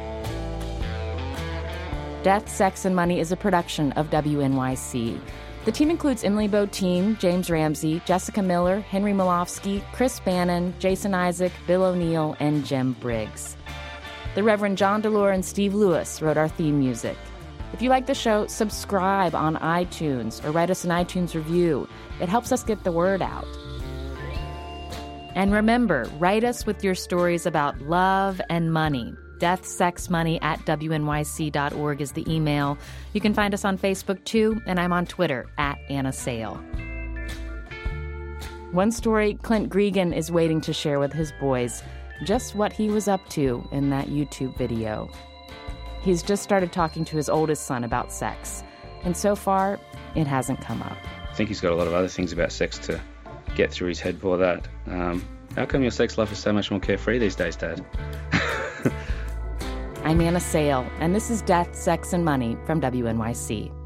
Death, 2.21 2.47
Sex, 2.47 2.85
and 2.85 2.95
Money 2.95 3.19
is 3.19 3.31
a 3.31 3.35
production 3.35 3.91
of 3.93 4.11
WNYC. 4.11 5.19
The 5.65 5.71
team 5.71 5.89
includes 5.89 6.23
Emily 6.23 6.47
Botein, 6.47 7.17
James 7.17 7.49
Ramsey, 7.49 8.03
Jessica 8.05 8.43
Miller, 8.43 8.81
Henry 8.81 9.13
Molofsky, 9.13 9.83
Chris 9.93 10.19
Bannon, 10.19 10.75
Jason 10.77 11.15
Isaac, 11.15 11.51
Bill 11.65 11.83
O'Neill, 11.83 12.35
and 12.39 12.63
Jim 12.63 12.93
Briggs. 12.99 13.57
The 14.35 14.43
Reverend 14.43 14.77
John 14.77 15.01
DeLore 15.01 15.33
and 15.33 15.43
Steve 15.43 15.73
Lewis 15.73 16.21
wrote 16.21 16.37
our 16.37 16.49
theme 16.49 16.77
music. 16.77 17.17
If 17.73 17.81
you 17.81 17.89
like 17.89 18.05
the 18.05 18.13
show, 18.13 18.45
subscribe 18.45 19.33
on 19.33 19.55
iTunes 19.55 20.43
or 20.45 20.51
write 20.51 20.69
us 20.69 20.83
an 20.83 20.91
iTunes 20.91 21.33
review. 21.33 21.87
It 22.21 22.29
helps 22.29 22.51
us 22.51 22.63
get 22.63 22.83
the 22.83 22.91
word 22.91 23.23
out. 23.23 23.47
And 25.35 25.51
remember, 25.51 26.09
write 26.19 26.43
us 26.43 26.65
with 26.65 26.83
your 26.83 26.95
stories 26.95 27.45
about 27.45 27.81
love 27.81 28.39
and 28.49 28.71
money. 28.71 29.15
Death, 29.39 29.65
Sex, 29.65 30.09
Money 30.09 30.39
at 30.41 30.59
WNYC.org 30.59 32.01
is 32.01 32.11
the 32.11 32.31
email. 32.31 32.77
You 33.13 33.19
can 33.19 33.33
find 33.33 33.53
us 33.53 33.65
on 33.65 33.77
Facebook 33.77 34.23
too, 34.25 34.61
and 34.65 34.79
I'm 34.79 34.93
on 34.93 35.05
Twitter 35.05 35.47
at 35.57 35.77
Anna 35.89 36.13
Sale. 36.13 36.55
One 38.71 38.91
story 38.91 39.33
Clint 39.41 39.69
Greagen 39.69 40.15
is 40.15 40.31
waiting 40.31 40.61
to 40.61 40.73
share 40.73 40.99
with 40.99 41.13
his 41.13 41.31
boys 41.39 41.83
just 42.25 42.55
what 42.55 42.71
he 42.71 42.89
was 42.89 43.07
up 43.07 43.27
to 43.29 43.67
in 43.71 43.89
that 43.89 44.07
YouTube 44.07 44.57
video. 44.57 45.09
He's 46.01 46.23
just 46.23 46.43
started 46.43 46.71
talking 46.71 47.05
to 47.05 47.17
his 47.17 47.27
oldest 47.27 47.65
son 47.65 47.83
about 47.83 48.11
sex, 48.11 48.63
and 49.03 49.17
so 49.17 49.35
far, 49.35 49.79
it 50.15 50.27
hasn't 50.27 50.61
come 50.61 50.81
up. 50.83 50.97
I 51.29 51.33
think 51.33 51.49
he's 51.49 51.59
got 51.59 51.71
a 51.71 51.75
lot 51.75 51.87
of 51.87 51.93
other 51.93 52.07
things 52.07 52.31
about 52.31 52.51
sex 52.51 52.77
to 52.79 53.01
get 53.55 53.71
through 53.71 53.89
his 53.89 53.99
head 53.99 54.19
for 54.19 54.37
that. 54.37 54.67
Um, 54.87 55.25
how 55.55 55.65
come 55.65 55.81
your 55.81 55.91
sex 55.91 56.17
life 56.17 56.31
is 56.31 56.39
so 56.39 56.51
much 56.51 56.71
more 56.71 56.79
carefree 56.79 57.19
these 57.19 57.35
days, 57.35 57.55
Dad? 57.55 57.85
I'm 60.03 60.19
Anna 60.19 60.39
Sale, 60.39 60.85
and 60.99 61.15
this 61.15 61.29
is 61.29 61.41
Death, 61.41 61.75
Sex, 61.75 62.13
and 62.13 62.25
Money 62.25 62.57
from 62.65 62.81
WNYC. 62.81 63.82